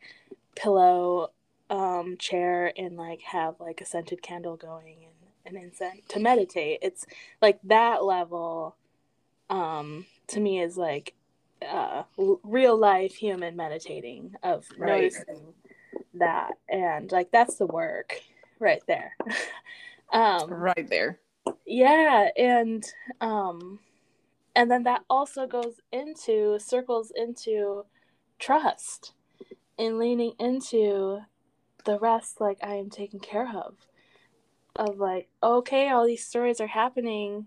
[0.57, 1.29] pillow
[1.71, 5.14] um chair and like have like a scented candle going and
[5.47, 6.81] an incense to meditate.
[6.83, 7.07] It's
[7.41, 8.77] like that level
[9.51, 11.13] um to me is like
[11.67, 15.03] uh real life human meditating of right.
[15.03, 15.53] noticing
[16.15, 18.21] that and like that's the work
[18.59, 19.17] right there.
[20.13, 21.19] Um, right there.
[21.67, 22.85] Yeah, and
[23.21, 23.81] um,
[24.55, 27.85] and then that also goes into circles into
[28.39, 29.13] trust
[29.79, 31.21] and leaning into
[31.85, 33.75] the rest like I am taken care of.
[34.77, 37.47] Of like, okay, all these stories are happening.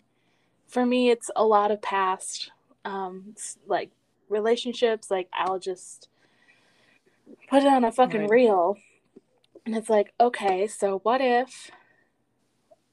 [0.67, 2.51] For me, it's a lot of past,
[2.85, 3.35] um,
[3.67, 3.91] like
[4.29, 5.11] relationships.
[5.11, 6.09] Like I'll just
[7.49, 8.29] put it on a fucking right.
[8.29, 8.77] reel,
[9.65, 11.71] and it's like, okay, so what if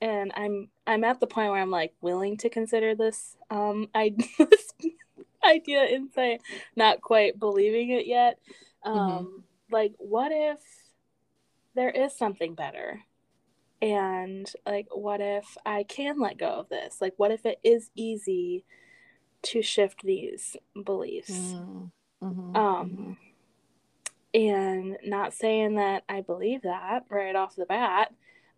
[0.04, 4.14] and I'm I'm at the point where I'm like willing to consider this um I
[4.38, 4.74] this
[5.44, 6.42] idea insight,
[6.76, 8.38] not quite believing it yet.
[8.84, 9.36] Um mm-hmm.
[9.70, 10.58] like what if
[11.74, 13.00] there is something better?
[13.86, 16.98] And like what if I can let go of this?
[17.00, 18.64] Like what if it is easy
[19.42, 21.30] to shift these beliefs?
[21.30, 22.26] Mm-hmm.
[22.26, 22.56] mm-hmm.
[22.56, 23.12] Um mm-hmm.
[24.32, 28.12] and not saying that I believe that right off the bat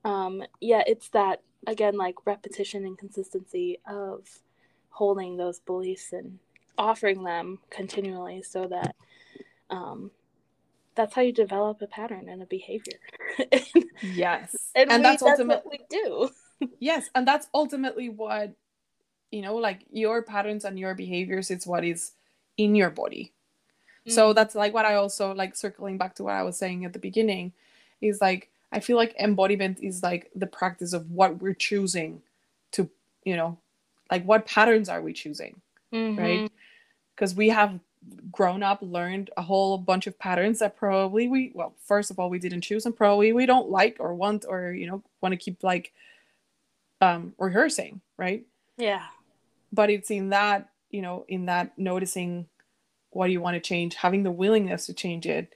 [0.07, 4.20] um, yeah, it's that again, like repetition and consistency of
[4.91, 6.39] holding those beliefs and
[6.79, 8.95] offering them continually so that
[9.68, 10.12] um,
[10.97, 12.99] that's how you develop a pattern and a behavior.
[13.53, 14.57] and, yes.
[14.74, 15.99] And, and that's, ultimately what we
[16.68, 16.70] do.
[16.80, 17.09] yes.
[17.14, 18.53] And that's ultimately what,
[19.30, 22.12] you know, like your patterns and your behaviors, it's what is
[22.57, 23.32] in your body.
[24.01, 24.14] Mm-hmm.
[24.14, 26.92] So that's like what I also like circling back to what I was saying at
[26.92, 27.53] the beginning
[28.01, 32.22] is like I feel like embodiment is like the practice of what we're choosing
[32.72, 32.88] to,
[33.24, 33.59] you know,
[34.11, 35.61] like what patterns are we choosing,
[35.92, 36.18] mm-hmm.
[36.18, 36.53] right?
[37.14, 37.78] Because we have
[38.31, 42.31] grown up, learned a whole bunch of patterns that probably we, well, first of all,
[42.31, 45.37] we didn't choose and probably we don't like or want or, you know, want to
[45.37, 45.93] keep like
[47.01, 48.47] um rehearsing, right?
[48.77, 49.05] Yeah.
[49.73, 52.47] But it's in that, you know, in that noticing
[53.11, 55.55] what you want to change, having the willingness to change it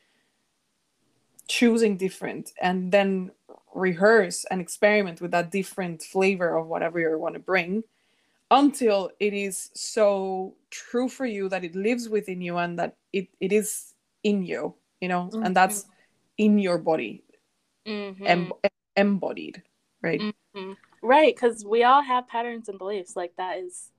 [1.50, 3.32] choosing different and then
[3.74, 7.82] rehearse and experiment with that different flavor of whatever you want to bring
[8.50, 13.28] until it is so true for you that it lives within you and that it,
[13.40, 15.44] it is in you you know mm-hmm.
[15.44, 15.86] and that's
[16.38, 17.22] in your body
[17.86, 18.26] mm-hmm.
[18.26, 18.52] em-
[18.96, 19.62] embodied
[20.02, 20.72] right mm-hmm.
[21.02, 23.90] right because we all have patterns and beliefs like that is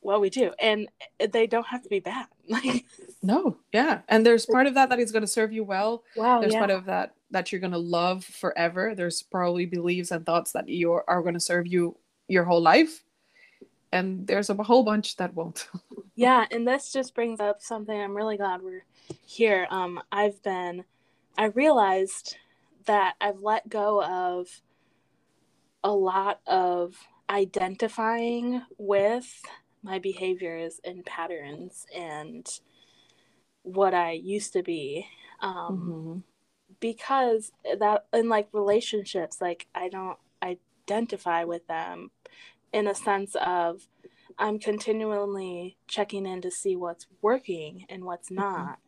[0.00, 0.88] what we do and
[1.30, 2.84] they don't have to be bad like
[3.22, 6.40] no yeah and there's part of that that is going to serve you well wow
[6.40, 6.58] there's yeah.
[6.58, 8.94] part of that that you're going to love forever.
[8.94, 11.96] There's probably beliefs and thoughts that you are going to serve you
[12.28, 13.02] your whole life.
[13.92, 15.68] And there's a whole bunch that won't.
[16.14, 18.84] yeah, and this just brings up something I'm really glad we're
[19.26, 19.66] here.
[19.70, 20.84] Um, I've been,
[21.36, 22.36] I realized
[22.86, 24.48] that I've let go of
[25.84, 26.96] a lot of
[27.28, 29.42] identifying with
[29.82, 32.48] my behaviors and patterns and
[33.62, 35.06] what I used to be.
[35.40, 36.18] Um, mm-hmm.
[36.80, 42.10] Because that, in like relationships, like I don't identify with them
[42.72, 43.86] in a sense of
[44.38, 48.42] I'm continually checking in to see what's working and what's mm-hmm.
[48.42, 48.78] not.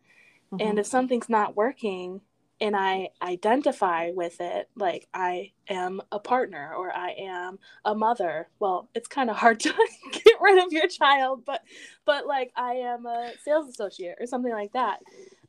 [0.53, 0.68] Mm-hmm.
[0.68, 2.20] And if something's not working,
[2.61, 8.49] and I identify with it like I am a partner or I am a mother.
[8.61, 9.74] Well, it's kind of hard to
[10.12, 11.62] get rid of your child, but
[12.05, 15.01] but like I am a sales associate or something like that.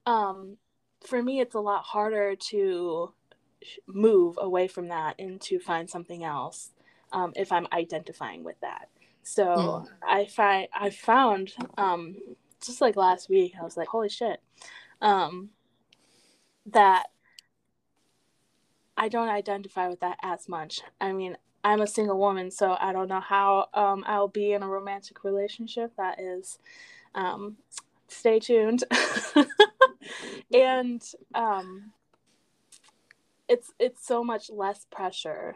[0.06, 0.58] Um,
[1.06, 3.14] for me, it's a lot harder to
[3.88, 6.72] move away from that and to find something else
[7.16, 8.90] um, if I'm identifying with that.
[9.24, 9.88] So mm.
[10.06, 12.16] I find I found um,
[12.64, 14.42] just like last week, I was like, holy shit.
[15.02, 15.50] Um,
[16.68, 17.06] that
[18.98, 20.82] I don't identify with that as much.
[21.00, 24.62] I mean, I'm a single woman, so I don't know how um, I'll be in
[24.62, 25.94] a romantic relationship.
[25.98, 26.60] That is,
[27.16, 27.58] um,
[28.08, 28.84] stay tuned.
[30.54, 31.02] and
[31.34, 31.94] um,
[33.48, 35.56] it's it's so much less pressure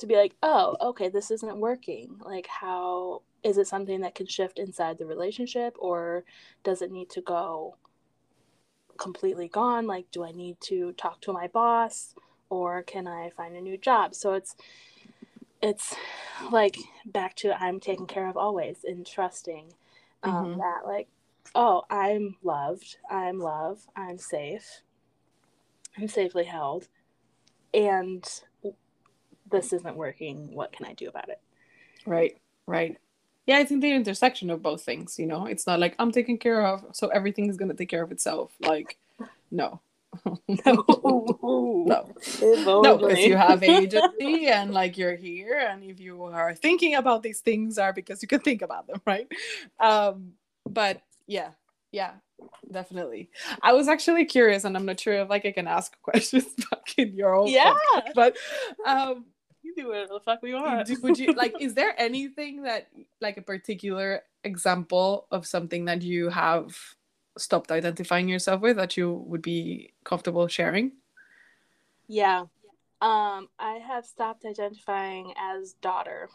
[0.00, 2.16] to be like, oh, okay, this isn't working.
[2.24, 6.24] Like, how is it something that can shift inside the relationship, or
[6.64, 7.76] does it need to go
[8.98, 9.86] completely gone?
[9.86, 12.14] Like, do I need to talk to my boss?
[12.50, 14.14] or can I find a new job?
[14.14, 14.56] So it's
[15.62, 15.94] it's
[16.50, 16.76] like
[17.06, 19.72] back to I'm taken care of always and trusting
[20.22, 20.58] um, mm-hmm.
[20.58, 21.08] that like
[21.54, 24.82] oh I'm loved, I'm love, I'm safe,
[25.96, 26.88] I'm safely held,
[27.72, 28.28] and
[29.50, 30.54] this isn't working.
[30.54, 31.40] What can I do about it?
[32.06, 32.96] Right, right.
[33.46, 35.18] Yeah, I think the intersection of both things.
[35.18, 38.02] You know, it's not like I'm taken care of, so everything is gonna take care
[38.02, 38.52] of itself.
[38.60, 38.96] Like,
[39.50, 39.80] no,
[40.24, 40.84] no,
[41.86, 42.14] no,
[42.82, 47.22] no, because you have agency and like you're here, and if you are thinking about
[47.22, 49.28] these things, are because you can think about them, right?
[49.78, 50.32] Um,
[50.68, 51.50] but yeah,
[51.92, 52.12] yeah,
[52.70, 53.30] definitely.
[53.62, 56.94] I was actually curious, and I'm not sure if like I can ask questions back
[56.96, 58.36] in your own yeah, podcast, but
[58.84, 59.26] um,
[59.76, 60.88] you do whatever the fuck we want.
[61.02, 61.54] would you like?
[61.60, 62.88] Is there anything that
[63.20, 66.76] like a particular example of something that you have
[67.38, 70.92] stopped identifying yourself with that you would be comfortable sharing?
[72.08, 72.44] Yeah.
[73.00, 76.28] Um, I have stopped identifying as daughter.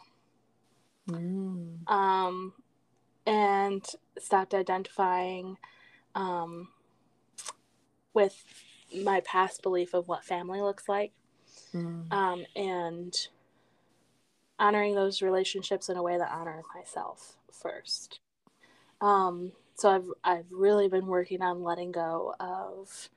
[1.08, 1.88] Mm.
[1.88, 2.52] Um,
[3.26, 3.86] and
[4.18, 5.58] stopped identifying
[6.14, 6.68] um,
[8.14, 8.42] with
[9.04, 11.12] my past belief of what family looks like.
[11.76, 12.12] Mm.
[12.12, 13.14] Um, and
[14.58, 18.20] honoring those relationships in a way that honor myself first.
[19.00, 23.10] Um, so I've I've really been working on letting go of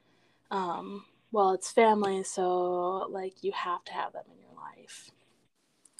[0.51, 5.09] um well it's family so like you have to have them in your life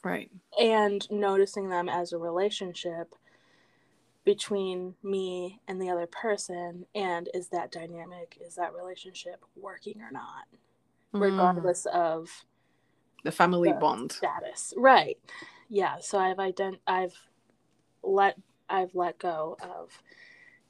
[0.04, 0.30] right
[0.60, 3.16] and noticing them as a relationship
[4.26, 10.12] between me and the other person and is that dynamic is that relationship working or
[10.12, 10.46] not
[11.14, 11.22] mm.
[11.22, 12.30] regardless of
[13.24, 14.12] the family the bond.
[14.12, 14.74] status.
[14.78, 15.18] Right.
[15.70, 17.14] Yeah so i've ident- i've
[18.04, 18.38] let
[18.70, 20.02] i've let go of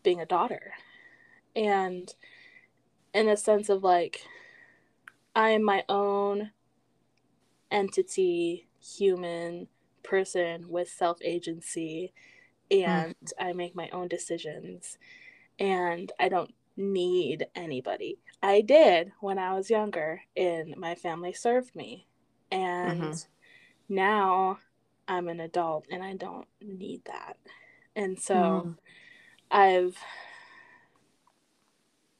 [0.03, 0.73] being a daughter.
[1.55, 2.13] And
[3.13, 4.21] in a sense of like
[5.35, 6.51] i am my own
[7.71, 9.67] entity human
[10.03, 12.13] person with self agency
[12.71, 13.31] and mm.
[13.39, 14.97] i make my own decisions
[15.59, 18.17] and i don't need anybody.
[18.41, 22.07] I did when i was younger and my family served me
[22.51, 23.93] and mm-hmm.
[23.93, 24.57] now
[25.07, 27.37] i'm an adult and i don't need that
[27.95, 28.75] and so mm.
[29.51, 29.97] I've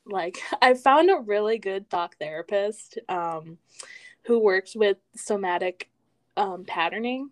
[0.05, 3.57] like I've found a really good talk therapist um,
[4.23, 5.89] who works with somatic
[6.37, 7.31] um, patterning.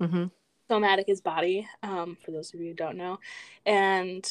[0.00, 0.26] Mm-hmm.
[0.68, 3.20] Somatic is body, um, for those of you who don't know,
[3.64, 4.28] and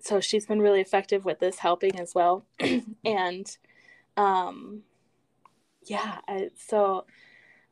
[0.00, 2.44] so she's been really effective with this, helping as well.
[3.04, 3.56] and
[4.16, 4.82] um,
[5.86, 7.04] yeah, I, so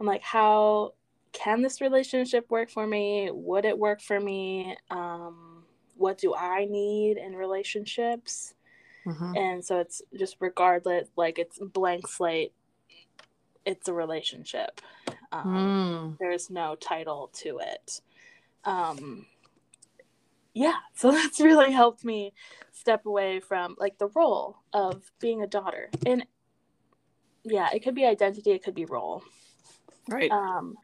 [0.00, 0.94] I'm like, how
[1.32, 3.30] can this relationship work for me?
[3.32, 4.76] Would it work for me?
[4.90, 5.64] Um,
[5.96, 8.54] what do I need in relationships?
[9.06, 9.36] Mm-hmm.
[9.36, 12.52] And so it's just regardless, like it's blank slate.
[13.64, 14.80] It's a relationship.
[15.30, 16.18] Um, mm.
[16.18, 18.00] There's no title to it.
[18.64, 19.26] Um,
[20.54, 22.32] yeah, so that's really helped me
[22.72, 25.90] step away from like the role of being a daughter.
[26.04, 26.26] And
[27.45, 29.22] yeah, it could be identity, it could be role.
[30.09, 30.30] Right.
[30.30, 30.76] Um,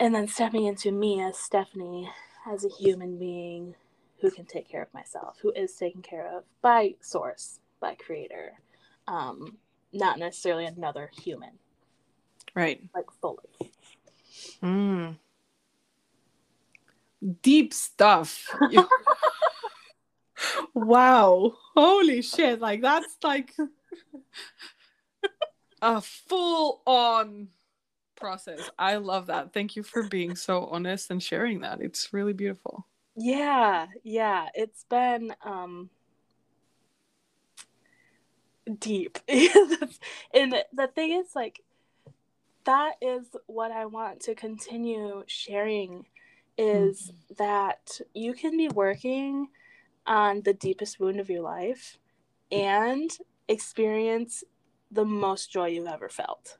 [0.00, 2.10] and then stepping into me as Stephanie,
[2.50, 3.74] as a human being
[4.20, 8.52] who can take care of myself, who is taken care of by source, by creator,
[9.06, 9.56] um,
[9.92, 11.50] not necessarily another human.
[12.54, 12.82] Right.
[12.94, 13.72] Like fully.
[14.62, 15.16] Mm.
[17.42, 18.48] Deep stuff.
[20.74, 21.52] wow.
[21.76, 22.60] Holy shit.
[22.60, 23.54] Like that's like
[25.82, 27.48] a full on
[28.16, 28.70] process.
[28.78, 29.52] I love that.
[29.52, 31.80] Thank you for being so honest and sharing that.
[31.80, 32.86] It's really beautiful.
[33.16, 34.48] Yeah, yeah.
[34.54, 35.90] It's been um
[38.78, 39.18] deep.
[39.28, 41.62] and the thing is like
[42.64, 46.06] that is what I want to continue sharing
[46.58, 47.34] is mm-hmm.
[47.38, 49.48] that you can be working
[50.06, 51.98] on the deepest wound of your life
[52.50, 53.10] and
[53.48, 54.44] experience
[54.90, 56.58] the most joy you've ever felt.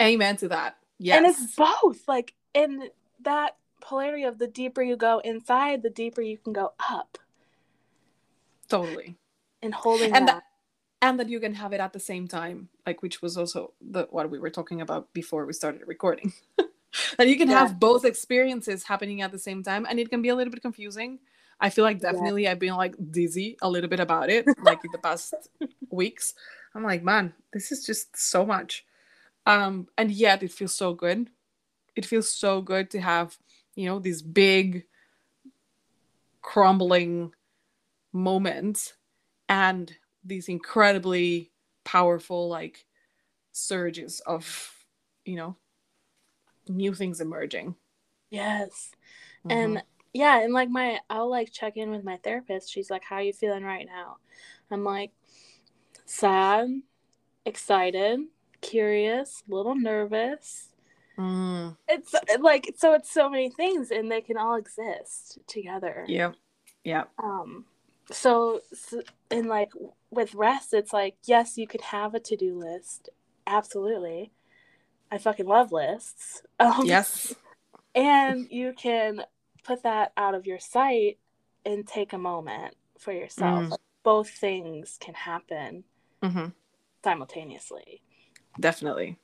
[0.00, 0.76] Amen to that.
[0.98, 1.18] Yes.
[1.18, 2.06] And it's both.
[2.06, 2.90] Like in
[3.22, 7.18] that polarity of the deeper you go inside, the deeper you can go up.
[8.68, 9.16] Totally.
[9.62, 10.34] And holding and that.
[10.34, 10.42] that
[11.00, 14.06] and that you can have it at the same time, like which was also the
[14.10, 16.32] what we were talking about before we started recording.
[17.18, 17.58] that you can yeah.
[17.58, 20.62] have both experiences happening at the same time and it can be a little bit
[20.62, 21.18] confusing.
[21.60, 22.52] I feel like definitely yeah.
[22.52, 25.34] I've been like dizzy a little bit about it, like in the past
[25.90, 26.34] weeks.
[26.74, 28.84] I'm like, man, this is just so much.
[29.46, 31.30] Um, and yet it feels so good.
[31.96, 33.36] It feels so good to have,
[33.74, 34.84] you know, these big
[36.42, 37.32] crumbling
[38.12, 38.94] moments
[39.48, 39.92] and
[40.24, 41.50] these incredibly
[41.84, 42.84] powerful like
[43.52, 44.74] surges of,
[45.24, 45.56] you know,
[46.68, 47.74] new things emerging.
[48.30, 48.92] Yes.
[49.46, 49.50] Mm-hmm.
[49.50, 49.82] And
[50.12, 52.70] yeah, and like my I'll like check in with my therapist.
[52.70, 54.16] She's like, How are you feeling right now?
[54.70, 55.12] I'm like,
[56.04, 56.68] sad,
[57.44, 58.20] excited,
[58.60, 60.68] curious, a little nervous.
[61.18, 61.76] Mm.
[61.88, 66.04] It's like so it's so many things and they can all exist together.
[66.06, 66.32] Yeah.
[66.84, 67.04] Yeah.
[67.22, 67.64] Um
[68.10, 69.70] so, so and like
[70.10, 73.10] with rest it's like yes, you could have a to-do list.
[73.46, 74.30] Absolutely.
[75.10, 76.42] I fucking love lists.
[76.60, 77.36] Um, yes.
[77.94, 79.22] And you can
[79.68, 81.18] put that out of your sight
[81.66, 83.64] and take a moment for yourself.
[83.64, 83.70] Mm.
[83.72, 85.84] Like, both things can happen
[86.22, 86.46] mm-hmm.
[87.04, 88.00] simultaneously.
[88.58, 89.18] Definitely.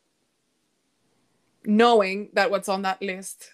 [1.65, 3.51] Knowing that what's on that list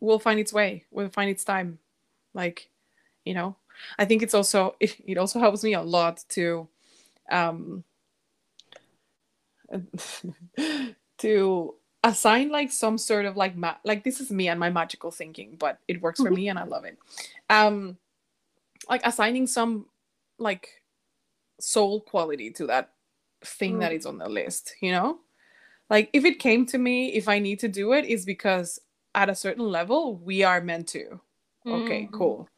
[0.00, 1.78] will find its way, will find its time.
[2.34, 2.68] Like,
[3.24, 3.54] you know,
[3.96, 6.68] I think it's also, it, it also helps me a lot to,
[7.30, 7.84] um,
[11.18, 15.10] to assign like some sort of like ma- like this is me and my magical
[15.10, 16.34] thinking but it works for mm-hmm.
[16.34, 16.98] me and i love it
[17.50, 17.96] um
[18.88, 19.86] like assigning some
[20.38, 20.82] like
[21.60, 22.92] soul quality to that
[23.44, 23.80] thing mm.
[23.80, 25.18] that is on the list you know
[25.90, 28.80] like if it came to me if i need to do it is because
[29.14, 31.20] at a certain level we are meant to
[31.66, 31.82] mm.
[31.82, 32.48] okay cool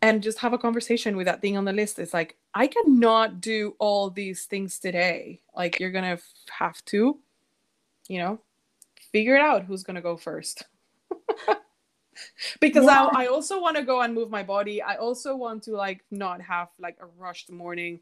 [0.00, 3.42] and just have a conversation with that thing on the list it's like i cannot
[3.42, 6.18] do all these things today like you're gonna
[6.50, 7.18] have to
[8.08, 8.40] you know
[9.12, 10.64] figure it out who's gonna go first.
[12.60, 13.08] Because yeah.
[13.12, 14.82] I, I also want to go and move my body.
[14.82, 18.00] I also want to like not have like a rushed morning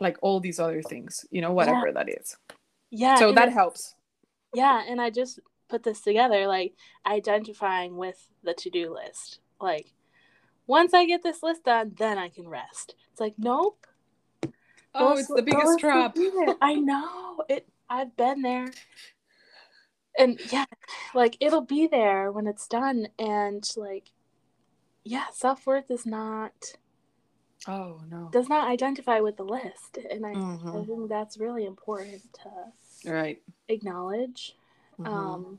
[0.00, 1.92] like all these other things you know whatever yeah.
[1.92, 2.36] that is.
[2.90, 3.94] Yeah so that helps.
[4.54, 6.74] Yeah and i just put this together like
[7.06, 9.40] identifying with the to-do list.
[9.60, 9.92] Like
[10.66, 12.94] once i get this list done then i can rest.
[13.10, 13.86] It's like nope.
[14.94, 16.16] Oh it's the biggest trap.
[16.60, 17.42] i know.
[17.48, 18.70] It i've been there
[20.18, 20.66] and yeah
[21.14, 24.10] like it'll be there when it's done and like
[25.04, 26.52] yeah self-worth is not
[27.66, 28.28] oh no.
[28.32, 30.68] does not identify with the list and i, mm-hmm.
[30.76, 33.40] I think that's really important to right.
[33.68, 34.56] acknowledge.
[34.98, 35.12] Mm-hmm.
[35.12, 35.58] um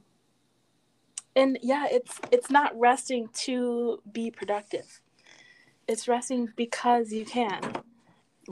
[1.35, 5.01] and yeah it's it's not resting to be productive.
[5.87, 7.61] It's resting because you can.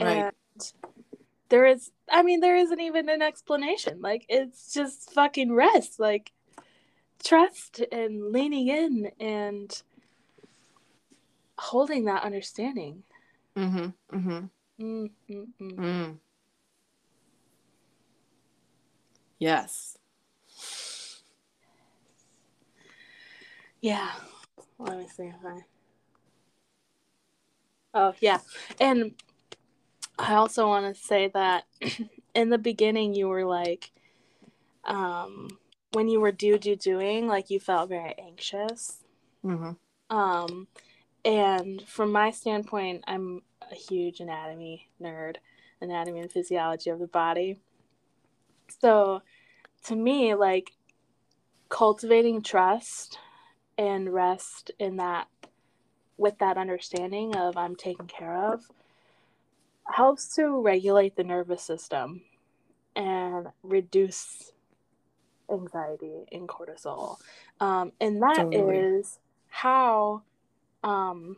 [0.00, 0.32] Right.
[0.56, 0.72] And
[1.48, 4.00] there is I mean there isn't even an explanation.
[4.00, 5.98] Like it's just fucking rest.
[6.00, 6.32] Like
[7.22, 9.82] trust and leaning in and
[11.58, 13.02] holding that understanding.
[13.56, 13.94] Mhm.
[14.12, 14.50] Mhm.
[14.80, 15.74] Mm, mm, mm.
[15.74, 16.18] Mm.
[19.38, 19.98] Yes.
[23.80, 24.10] Yeah.
[24.78, 25.64] Let me see if I.
[27.94, 28.38] Oh yeah,
[28.80, 29.14] and
[30.18, 31.64] I also want to say that
[32.34, 33.92] in the beginning you were like
[34.84, 35.48] um
[35.92, 39.04] when you were do do doing like you felt very anxious.
[39.44, 40.16] Mm-hmm.
[40.16, 40.68] Um
[41.24, 45.36] and from my standpoint I'm a huge anatomy nerd.
[45.80, 47.60] anatomy and physiology of the body.
[48.80, 49.22] So
[49.84, 50.72] to me, like
[51.68, 53.18] cultivating trust
[53.76, 55.28] and rest in that
[56.16, 58.68] with that understanding of I'm taken care of
[59.90, 62.22] helps to regulate the nervous system
[62.94, 64.52] and reduce
[65.50, 67.16] anxiety and cortisol.
[67.60, 68.76] Um, and that totally.
[68.76, 70.22] is how
[70.84, 71.36] um,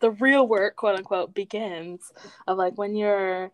[0.00, 2.12] the real work, quote unquote, begins
[2.46, 3.52] of like when your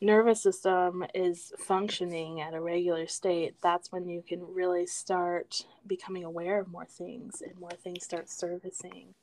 [0.00, 6.24] nervous system is functioning at a regular state, that's when you can really start becoming
[6.24, 9.14] aware of more things and more things start surfacing.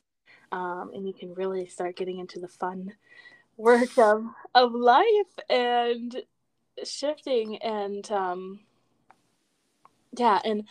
[0.52, 2.94] Um, and you can really start getting into the fun
[3.58, 4.26] work of,
[4.56, 6.24] of life and
[6.84, 8.60] shifting and um,
[10.18, 10.68] yeah and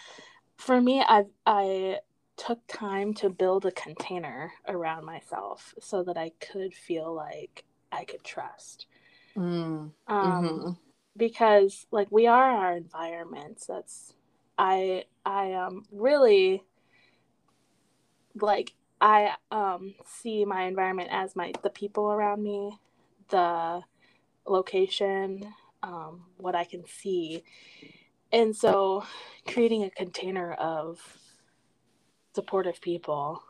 [0.57, 1.99] for me i i
[2.37, 8.05] took time to build a container around myself so that i could feel like i
[8.05, 8.87] could trust
[9.37, 9.43] mm.
[9.43, 10.71] um, mm-hmm.
[11.17, 14.15] because like we are our environments that's
[14.59, 16.63] i i um really
[18.41, 18.73] like
[19.03, 22.79] i um see my environment as my the people around me
[23.29, 23.83] the
[24.47, 25.53] location
[25.83, 27.43] um what i can see
[28.33, 29.05] and so
[29.47, 31.01] creating a container of
[32.35, 33.43] supportive people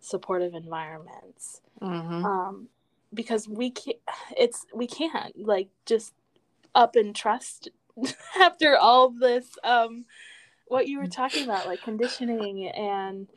[0.00, 2.24] supportive environments mm-hmm.
[2.24, 2.68] um,
[3.12, 3.98] because we can't
[4.36, 6.14] it's we can't like just
[6.74, 7.68] up and trust
[8.40, 10.04] after all this um
[10.68, 13.28] what you were talking about like conditioning and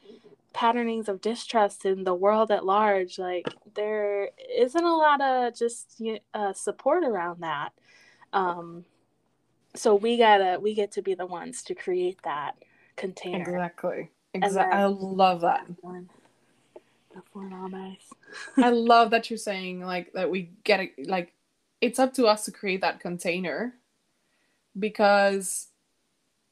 [0.54, 3.46] patternings of distrust in the world at large like
[3.76, 6.02] there isn't a lot of just
[6.34, 7.70] uh, support around that.
[8.34, 8.86] Um
[9.76, 12.56] so we gotta we get to be the ones to create that
[12.96, 13.42] container.
[13.42, 14.10] Exactly.
[14.34, 15.66] Exactly i love that.
[18.58, 21.34] i love that you're saying like that we get it like
[21.82, 23.74] it's up to us to create that container
[24.78, 25.69] because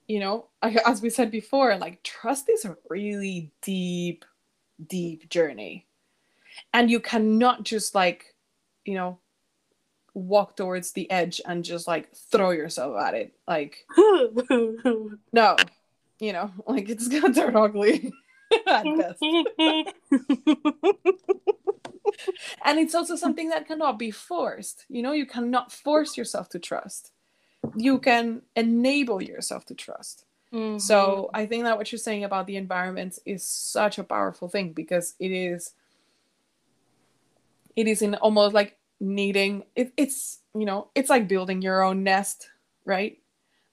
[0.07, 4.25] you know as we said before like trust is a really deep
[4.87, 5.85] deep journey
[6.73, 8.35] and you cannot just like
[8.85, 9.19] you know
[10.17, 13.33] walk towards the edge and just like throw yourself at it.
[13.47, 13.85] Like,
[15.31, 15.55] no,
[16.19, 18.11] you know, like it's gonna turn ugly
[18.67, 19.21] at best.
[22.65, 24.85] and it's also something that cannot be forced.
[24.89, 27.11] You know, you cannot force yourself to trust.
[27.79, 30.25] You can enable yourself to trust.
[30.53, 30.79] Mm-hmm.
[30.79, 34.73] So I think that what you're saying about the environment is such a powerful thing
[34.73, 35.73] because it is
[37.75, 42.03] it is in almost like needing it, it's you know it's like building your own
[42.03, 42.49] nest
[42.85, 43.19] right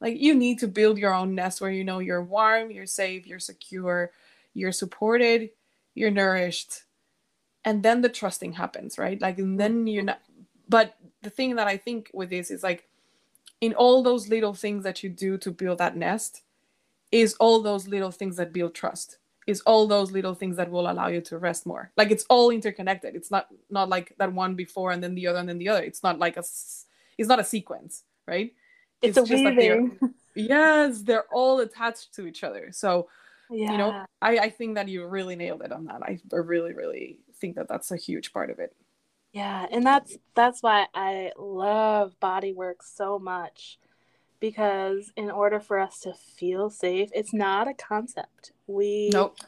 [0.01, 3.27] like you need to build your own nest where you know you're warm you're safe
[3.27, 4.11] you're secure
[4.53, 5.49] you're supported
[5.95, 6.83] you're nourished
[7.65, 10.21] and then the trusting happens right like and then you're not
[10.69, 12.87] but the thing that i think with this is like
[13.65, 16.43] in all those little things that you do to build that nest
[17.11, 20.91] is all those little things that build trust is all those little things that will
[20.91, 21.91] allow you to rest more.
[21.97, 23.15] Like it's all interconnected.
[23.15, 25.83] It's not not like that one before and then the other and then the other.
[25.83, 26.45] It's not like a
[27.19, 28.53] it's not a sequence right?
[29.03, 29.99] It's, it's a just weaving.
[30.01, 32.69] They're, yes they're all attached to each other.
[32.73, 33.09] So
[33.51, 33.73] yeah.
[33.73, 36.03] you know I, I think that you really nailed it on that.
[36.03, 38.75] I, I really really think that that's a huge part of it
[39.35, 43.79] yeah and that's that's why i love body work so much
[44.45, 48.53] because in order for us to feel safe, it's not a concept.
[48.67, 49.39] We nope.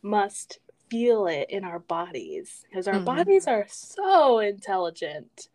[0.00, 3.04] must feel it in our bodies because our mm-hmm.
[3.04, 5.48] bodies are so intelligent.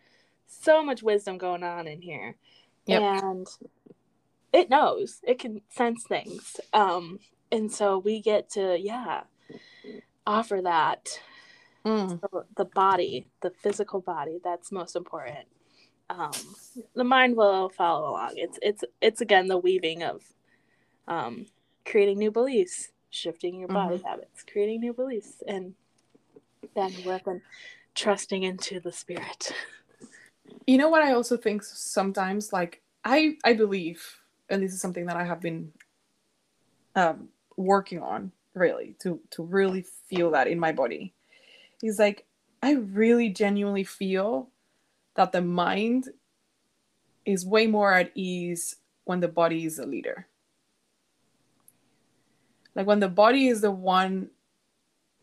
[0.46, 2.36] So much wisdom going on in here.
[2.86, 3.02] Yep.
[3.02, 3.48] And
[4.54, 5.20] it knows.
[5.24, 6.60] It can sense things.
[6.72, 7.18] Um
[7.52, 9.24] and so we get to yeah,
[10.28, 11.22] offer that
[11.86, 12.20] mm.
[12.56, 15.48] the body, the physical body that's most important
[16.10, 16.32] um,
[16.96, 18.34] the mind will follow along.
[18.36, 20.22] It's it's it's again the weaving of
[21.08, 21.46] um,
[21.86, 24.08] creating new beliefs, shifting your body mm-hmm.
[24.08, 25.74] habits, creating new beliefs, and
[26.76, 26.94] then
[27.26, 27.42] and
[27.96, 29.52] trusting into the spirit.
[30.68, 34.04] You know what I also think sometimes, like I I believe,
[34.50, 35.72] and this is something that I have been
[36.96, 41.14] um, working on really to to really feel that in my body.
[41.84, 42.26] Is like
[42.62, 44.50] I really genuinely feel
[45.16, 46.10] that the mind
[47.26, 50.28] is way more at ease when the body is a leader.
[52.76, 54.30] Like when the body is the one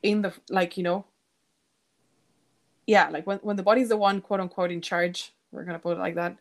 [0.02, 1.04] in the, like, you know,
[2.86, 5.74] yeah, like when, when the body is the one, quote unquote, in charge, we're going
[5.74, 6.36] to put it like that.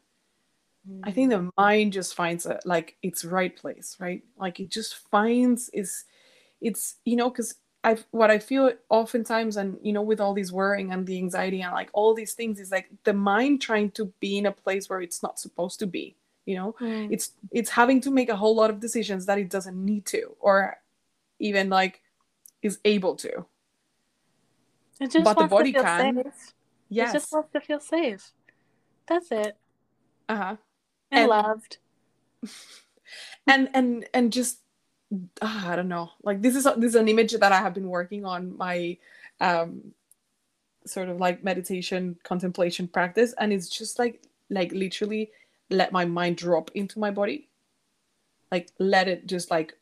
[0.89, 1.01] Mm-hmm.
[1.03, 4.23] I think the mind just finds it like its right place, right?
[4.37, 6.05] Like it just finds is,
[6.61, 10.51] it's, you know, because I what I feel oftentimes, and you know, with all this
[10.51, 14.05] worrying and the anxiety and like all these things, is like the mind trying to
[14.19, 16.15] be in a place where it's not supposed to be.
[16.45, 17.11] You know, mm.
[17.11, 20.35] it's it's having to make a whole lot of decisions that it doesn't need to,
[20.39, 20.77] or
[21.39, 22.01] even like
[22.61, 23.45] is able to.
[24.99, 26.15] It just but the body can.
[26.15, 26.53] Safe.
[26.89, 27.09] Yes.
[27.09, 28.31] It just wants to feel safe.
[29.07, 29.57] That's it.
[30.29, 30.55] Uh huh.
[31.09, 31.77] And, and loved.
[33.47, 34.59] And and and just
[35.41, 36.11] I don't know.
[36.23, 38.97] Like this is this is an image that I have been working on my
[39.39, 39.93] um
[40.85, 45.29] sort of like meditation contemplation practice and it's just like like literally
[45.69, 47.49] let my mind drop into my body.
[48.51, 49.77] Like let it just like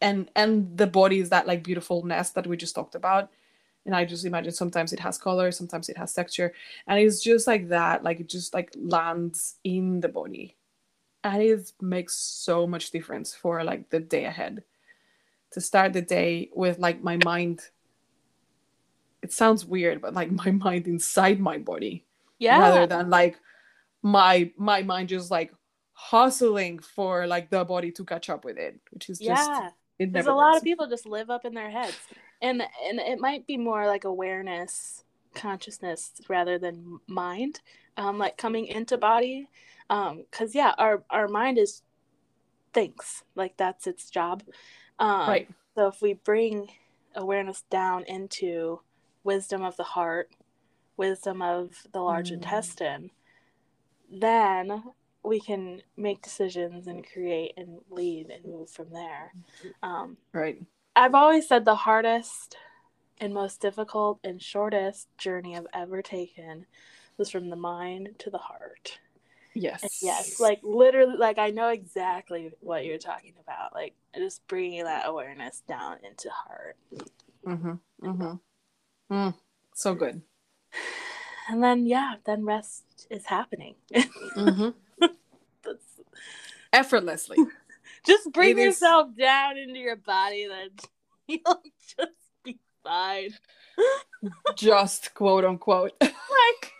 [0.00, 3.30] and and the body is that like beautiful nest that we just talked about.
[3.86, 6.52] And i just imagine sometimes it has color sometimes it has texture
[6.86, 10.54] and it's just like that like it just like lands in the body
[11.22, 14.62] and it makes so much difference for like the day ahead.
[15.52, 17.62] To start the day with like my mind
[19.22, 22.04] it sounds weird but like my mind inside my body
[22.38, 22.58] yeah.
[22.58, 23.38] rather than like
[24.02, 25.52] my my mind just like
[25.92, 29.68] hustling for like the body to catch up with it which is just yeah.
[29.98, 31.98] there's a lot of people just live up in their heads.
[32.40, 37.60] And and it might be more like awareness consciousness rather than mind
[37.96, 39.48] um like coming into body
[39.88, 41.82] um because yeah our our mind is
[42.72, 44.42] thinks like that's its job
[44.98, 46.68] um right so if we bring
[47.16, 48.80] awareness down into
[49.24, 50.30] wisdom of the heart
[50.96, 52.34] wisdom of the large mm.
[52.34, 53.10] intestine
[54.10, 54.82] then
[55.22, 59.32] we can make decisions and create and lead and move from there.
[59.82, 60.62] Um, right.
[60.96, 62.56] I've always said the hardest
[63.18, 66.66] and most difficult and shortest journey I've ever taken
[67.20, 68.98] was from the mind to the heart.
[69.54, 69.82] Yes.
[69.82, 70.40] And yes.
[70.40, 73.72] Like literally, like I know exactly what you're talking about.
[73.72, 76.76] Like just bringing that awareness down into heart.
[77.46, 77.74] Mm-hmm.
[78.02, 79.14] Mm-hmm.
[79.14, 79.34] Mm.
[79.74, 80.22] So good.
[81.48, 83.76] And then yeah, then rest is happening.
[83.92, 84.70] mm-hmm
[86.72, 87.36] effortlessly.
[88.06, 89.16] just bring it yourself is...
[89.16, 90.70] down into your body, then
[91.26, 91.62] you'll
[91.96, 92.12] just
[92.44, 93.30] be fine.
[94.56, 95.92] just quote unquote.
[96.00, 96.72] like,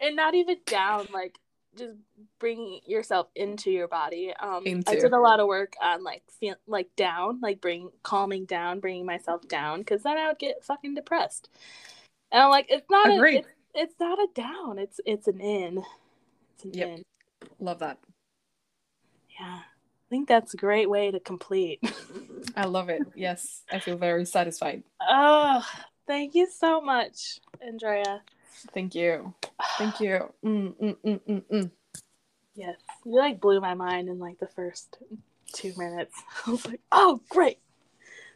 [0.00, 1.38] and not even down, like
[1.76, 1.96] just
[2.40, 4.32] bring yourself into your body.
[4.38, 4.90] Um, into.
[4.90, 8.80] I did a lot of work on like feel like down, like bring calming down,
[8.80, 11.48] bringing myself down, because then I would get fucking depressed.
[12.32, 13.36] And I'm like, it's not Agreed.
[13.36, 14.78] a, it's, it's not a down.
[14.78, 15.84] It's it's an in.
[16.54, 16.88] It's an yep.
[16.88, 17.02] in.
[17.60, 17.98] Love that.
[19.38, 19.60] Yeah.
[19.60, 21.80] I think that's a great way to complete.
[22.56, 23.02] I love it.
[23.14, 23.62] Yes.
[23.70, 24.82] I feel very satisfied.
[25.06, 25.62] Oh,
[26.06, 28.22] thank you so much, Andrea.
[28.72, 29.34] Thank you.
[29.78, 30.32] Thank you.
[30.44, 31.70] Mm, mm, mm, mm, mm.
[32.54, 32.76] Yes.
[33.04, 34.98] You like blew my mind in like the first
[35.52, 36.14] two minutes.
[36.46, 37.58] I was like, oh, great.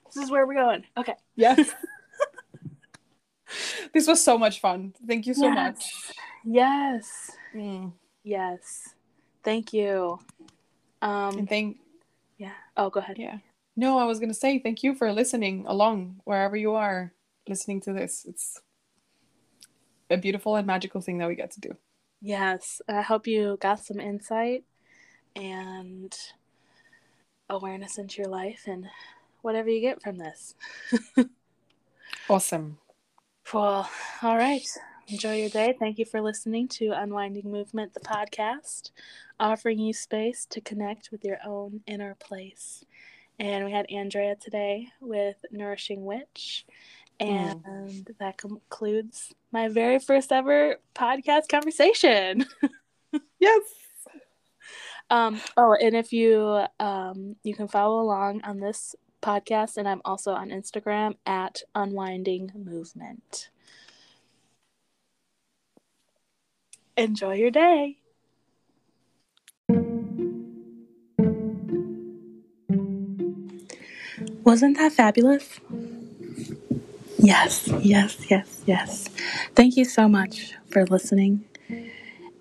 [0.06, 0.84] This is where we're going.
[0.96, 1.14] Okay.
[1.36, 1.70] Yes.
[3.94, 4.94] this was so much fun.
[5.06, 5.54] Thank you so yes.
[5.54, 5.84] much.
[6.44, 7.30] Yes.
[7.54, 7.92] Mm.
[8.22, 8.94] Yes.
[9.42, 10.18] Thank you.
[11.00, 11.78] Um, and thank.
[12.38, 12.52] Yeah.
[12.76, 13.18] Oh, go ahead.
[13.18, 13.38] Yeah.
[13.76, 17.12] No, I was gonna say thank you for listening along wherever you are
[17.48, 18.24] listening to this.
[18.28, 18.60] It's
[20.12, 21.76] a beautiful and magical thing that we get to do.
[22.20, 24.64] Yes, I hope you got some insight
[25.34, 26.16] and
[27.48, 28.86] awareness into your life and
[29.42, 30.54] whatever you get from this.
[32.28, 32.78] awesome.
[33.52, 33.90] Well,
[34.22, 34.66] all right.
[35.08, 35.74] Enjoy your day.
[35.78, 38.92] Thank you for listening to Unwinding Movement, the podcast,
[39.40, 42.84] offering you space to connect with your own inner place.
[43.38, 46.64] And we had Andrea today with Nourishing Witch.
[47.22, 48.18] And mm.
[48.18, 52.46] that concludes my very first ever podcast conversation.
[53.38, 53.62] yes.
[55.10, 60.00] Um, oh, and if you um, you can follow along on this podcast, and I'm
[60.04, 63.50] also on Instagram at Unwinding Movement.
[66.96, 67.98] Enjoy your day.
[74.44, 75.60] Wasn't that fabulous?
[77.22, 79.08] Yes, yes, yes, yes.
[79.54, 81.44] Thank you so much for listening.